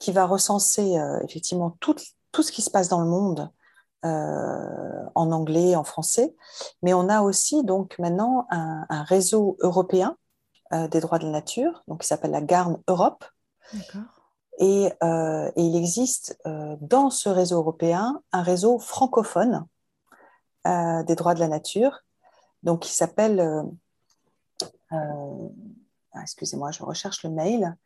[0.00, 1.94] qui va recenser euh, effectivement tout,
[2.32, 3.50] tout, ce qui se passe dans le monde
[4.04, 6.34] euh, en anglais, en français.
[6.82, 10.16] Mais on a aussi donc maintenant un, réseau européen
[10.72, 13.24] euh, des droits de la nature, donc qui s'appelle la Garn Europe.
[14.58, 16.36] Et, et, il existe
[16.80, 19.64] dans ce réseau européen un réseau francophone
[20.64, 22.00] des droits de la nature,
[22.62, 23.64] donc qui s'appelle,
[24.90, 24.96] ah,
[26.20, 27.76] excusez-moi, je recherche le mail.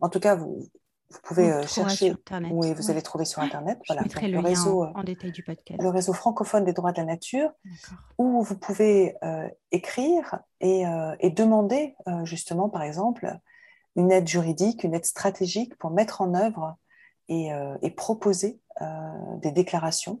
[0.00, 0.66] En tout cas, vous,
[1.14, 2.14] vous pouvez euh, chercher.
[2.50, 3.78] Oui, vous allez trouver sur Internet.
[3.86, 4.02] voilà.
[4.22, 5.80] le, réseau, en, détail du podcast.
[5.80, 7.50] Le réseau francophone des droits de la nature,
[8.18, 11.94] où vous pouvez euh, écrire et, euh, et demander
[12.24, 13.38] justement, par exemple,
[13.96, 16.76] une aide juridique, une aide stratégique pour mettre en œuvre
[17.28, 17.50] et,
[17.82, 18.60] et proposer
[19.40, 20.20] des déclarations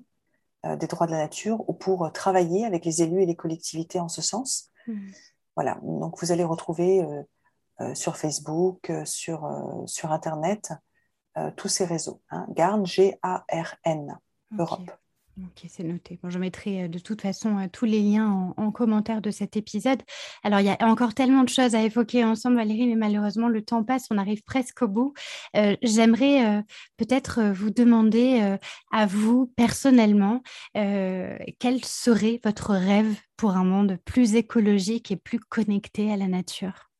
[0.64, 4.08] des droits de la nature ou pour travailler avec les élus et les collectivités en
[4.08, 4.70] ce sens.
[4.86, 5.10] Mmh.
[5.56, 7.04] voilà, donc vous allez retrouver
[7.94, 9.48] sur Facebook, sur,
[9.86, 10.72] sur Internet,
[11.56, 12.22] tous ces réseaux.
[12.30, 12.46] Hein.
[12.50, 14.18] GARN, G-A-R-N,
[14.58, 14.90] Europe.
[15.36, 16.20] Ok, c'est noté.
[16.22, 19.56] Bon, je mettrai euh, de toute façon euh, tous les liens en, commentaire de cet
[19.56, 20.00] épisode.
[20.44, 23.64] Alors, il y a encore tellement de choses à évoquer ensemble, Valérie, mais malheureusement, le
[23.64, 25.12] temps passe, on arrive presque au bout.
[25.56, 26.62] Euh, j'aimerais
[26.96, 28.56] peut-être vous demander
[28.92, 30.42] à vous, personnellement,
[30.74, 36.90] quel serait votre rêve pour un monde plus écologique et plus connecté à la nature?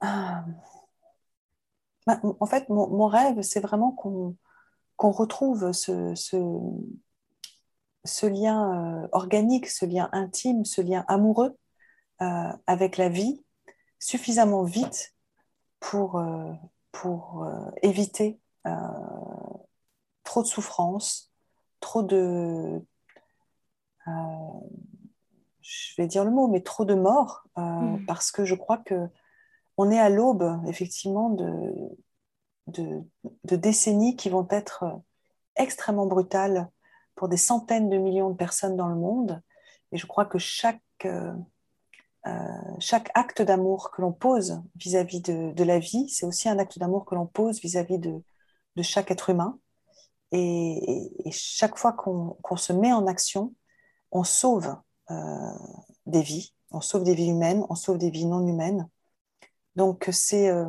[0.00, 0.44] Ah.
[2.08, 6.14] Bah, en fait, mon, rêve, c'est vraiment qu'on retrouve ce,
[8.26, 11.54] lien euh, organique, ce lien intime, ce lien amoureux
[12.22, 13.44] euh, avec la vie
[13.98, 15.14] suffisamment vite
[15.80, 16.50] pour, euh,
[16.92, 17.46] pour
[17.82, 18.40] éviter
[20.24, 21.30] trop de souffrance,
[21.80, 22.82] trop de...
[25.60, 28.06] je vais dire le mot, mais trop de morts, mmh.
[28.06, 29.10] parce que je crois que
[29.78, 33.06] on est à l'aube, effectivement, de,
[33.44, 34.84] décennies qui vont être
[35.56, 36.68] extrêmement brutales
[37.14, 39.40] pour des centaines de millions de personnes dans le monde.
[39.92, 41.32] Et je crois que chaque, euh,
[42.26, 47.04] euh, acte d'amour que l'on pose vis-à-vis de, la vie, c'est aussi un acte d'amour
[47.06, 48.22] que l'on pose vis-à-vis de,
[48.82, 49.58] chaque être humain.
[50.32, 53.54] Et, chaque fois qu'on se met en action,
[54.10, 54.76] on sauve
[55.10, 55.52] euh,
[56.06, 58.88] des vies, on sauve des vies humaines, on sauve des vies non humaines.
[59.78, 60.64] Donc euh,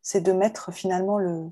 [0.00, 1.50] c'est de mettre finalement le,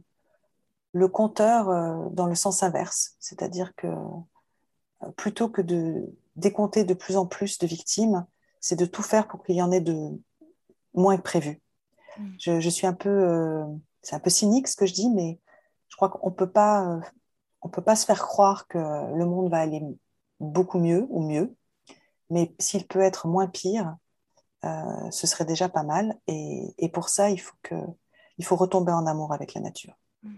[0.94, 6.94] le compteur euh, dans le sens inverse, c'est-à-dire que euh, plutôt que de décompter de
[6.94, 8.24] plus en plus de victimes,
[8.60, 10.18] c'est de tout faire pour qu'il y en ait de
[10.94, 11.60] moins que prévu.
[12.16, 12.36] Mm.
[12.38, 13.62] Je, suis un peu,
[14.00, 15.38] c'est un peu cynique ce que je dis, mais
[15.88, 17.00] je crois qu'on peut pas,
[17.60, 19.82] on peut pas se faire croire que le monde va aller
[20.40, 21.54] beaucoup mieux ou mieux,
[22.30, 23.94] mais s'il peut être moins pire,
[24.64, 26.18] euh, ce serait déjà pas mal.
[26.26, 27.74] Et, pour ça, il faut, que,
[28.38, 29.94] il faut retomber en amour avec la nature.
[30.22, 30.34] Mmh.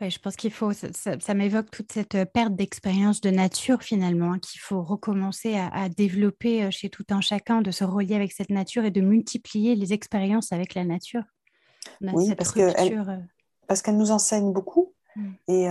[0.00, 4.32] Oui, je pense qu'il faut, ça, m'évoque toute cette euh, perte d'expérience de nature finalement,
[4.32, 8.32] hein, qu'il faut recommencer à, développer euh, chez tout un chacun, de se relier avec
[8.32, 11.22] cette nature et de multiplier les expériences avec la nature.
[12.02, 13.28] oui, parce qu'elle
[13.66, 14.92] parce qu'elle nous enseigne beaucoup.
[15.16, 15.32] Mmh.
[15.48, 15.62] Et,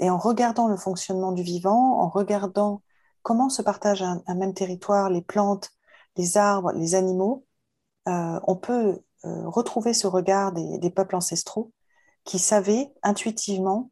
[0.00, 2.82] et, en regardant le fonctionnement du vivant, en regardant
[3.22, 5.70] comment se partagent un même territoire, les plantes,
[6.18, 7.46] les arbres, les animaux,
[8.08, 11.72] euh, on peut euh, retrouver ce regard des, peuples ancestraux
[12.24, 13.90] qui savaient intuitivement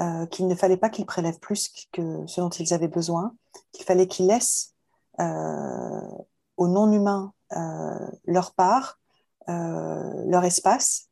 [0.00, 3.34] euh, qu'il ne fallait pas qu'ils prélèvent plus que ce dont ils avaient besoin,
[3.72, 4.74] qu'il fallait qu'ils laissent
[5.18, 7.32] aux non-humains
[8.24, 9.00] leur part,
[9.48, 11.08] leur espace.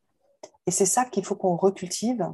[0.66, 2.24] Et c'est ça qu'il faut qu'on recultive.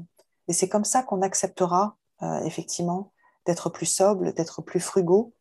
[0.48, 1.96] Et c'est comme ça qu'on acceptera
[2.44, 3.12] effectivement
[3.46, 5.32] d'être plus sobre, d'être plus frugaux,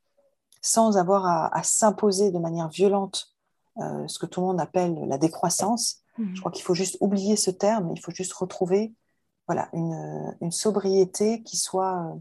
[0.61, 3.35] sans avoir à, s'imposer de manière violente
[3.79, 6.03] euh, ce que tout le monde appelle la décroissance.
[6.17, 6.35] Mhm.
[6.35, 8.93] Je crois qu'il faut juste oublier ce terme, il faut juste retrouver
[9.47, 12.15] voilà, une, sobriété qui soit,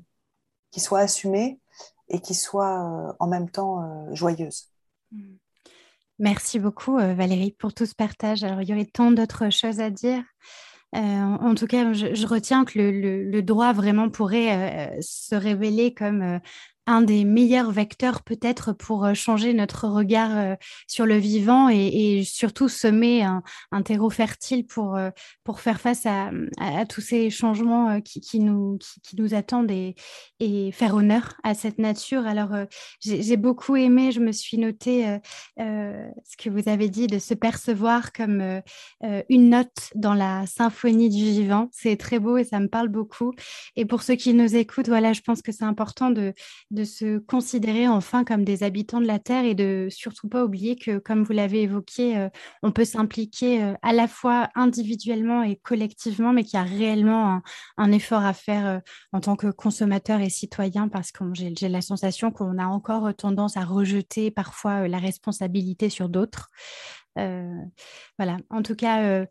[0.71, 1.61] qui soit assumée
[2.09, 4.69] et qui soit euh, en même temps euh, joyeuse.
[5.13, 5.37] Mhm.
[6.19, 8.45] Merci beaucoup Valérie pour tout ce partage.
[8.45, 10.23] Alors il y aurait tant d'autres choses à dire.
[10.93, 16.41] en tout cas, je, retiens que le, le, droit vraiment pourrait se révéler comme
[16.91, 20.55] un des meilleurs vecteurs peut-être pour euh, changer notre regard euh,
[20.89, 23.43] sur le vivant et, surtout semer un,
[23.83, 25.11] terreau fertile pour, euh,
[25.45, 26.31] pour faire face à,
[26.89, 29.95] tous ces changements qui, nous, qui, nous attendent et,
[30.73, 32.27] faire honneur à cette nature.
[32.27, 32.51] Alors,
[33.01, 35.19] j'ai beaucoup aimé, je me suis noté
[35.59, 38.63] ce que vous avez dit de se percevoir comme
[39.29, 41.69] une note dans la symphonie du vivant.
[41.73, 43.33] C'est très beau et ça me parle beaucoup.
[43.77, 46.35] Et pour ceux qui nous écoutent, voilà, je pense que c'est important de
[46.85, 50.99] se considérer enfin comme des habitants de la Terre et de surtout pas oublier que,
[50.99, 52.29] comme vous l'avez évoqué, euh,
[52.63, 57.41] on peut s'impliquer euh, à la fois individuellement et collectivement, mais qu'il y a réellement
[57.77, 58.79] un, effort à faire euh,
[59.13, 63.57] en tant que consommateur et citoyen parce que j'ai la sensation qu'on a encore tendance
[63.57, 66.51] à rejeter parfois la responsabilité sur d'autres.
[67.17, 69.27] voilà, en tout cas,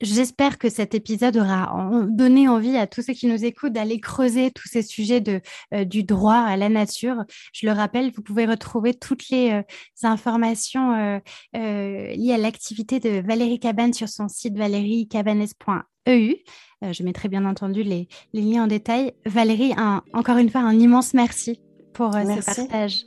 [0.00, 1.72] J'espère que cet épisode aura
[2.08, 5.40] donné envie à tous ceux qui nous écoutent d'aller creuser tous ces sujets de,
[5.72, 7.22] euh, du droit à la nature.
[7.52, 9.62] Je le rappelle, vous pouvez retrouver toutes les euh,
[10.02, 11.20] informations euh,
[11.54, 16.34] liées à l'activité de Valérie Cabane sur son site valériecabanes.eu.
[16.82, 19.12] je mettrai bien entendu les, liens en détail.
[19.26, 19.74] Valérie,
[20.12, 21.60] encore une fois, un immense merci
[21.92, 23.04] pour ce partage.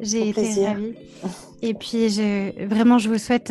[0.00, 0.94] J'ai été ravie.
[1.62, 3.50] Et puis, je, vraiment, je vous souhaite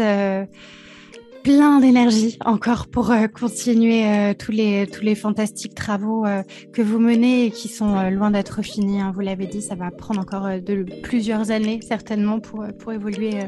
[1.46, 6.42] plein d'énergie encore pour euh, continuer euh, tous, les, tous les fantastiques travaux euh,
[6.74, 9.00] que vous menez et qui sont loin d'être finis.
[9.00, 9.12] Hein.
[9.14, 13.42] Vous l'avez dit, ça va prendre encore de, plusieurs années certainement pour, pour évoluer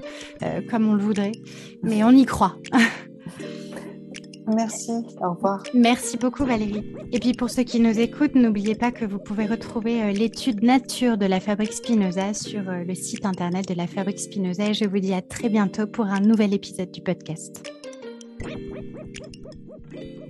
[0.69, 1.31] comme on le voudrait.
[1.81, 2.55] Mais on y croit.
[4.55, 4.91] Merci,
[5.21, 5.63] au revoir.
[5.73, 6.93] Merci beaucoup Valérie.
[7.11, 11.17] Et puis pour ceux qui nous écoutent, n'oubliez pas que vous pouvez retrouver l'étude nature
[11.17, 14.69] de la fabrique Spinoza sur le site internet de la fabrique Spinoza.
[14.69, 17.76] Et je vous dis à très bientôt pour un nouvel épisode du podcast.
[18.39, 18.57] フフフ
[19.91, 20.26] フフ。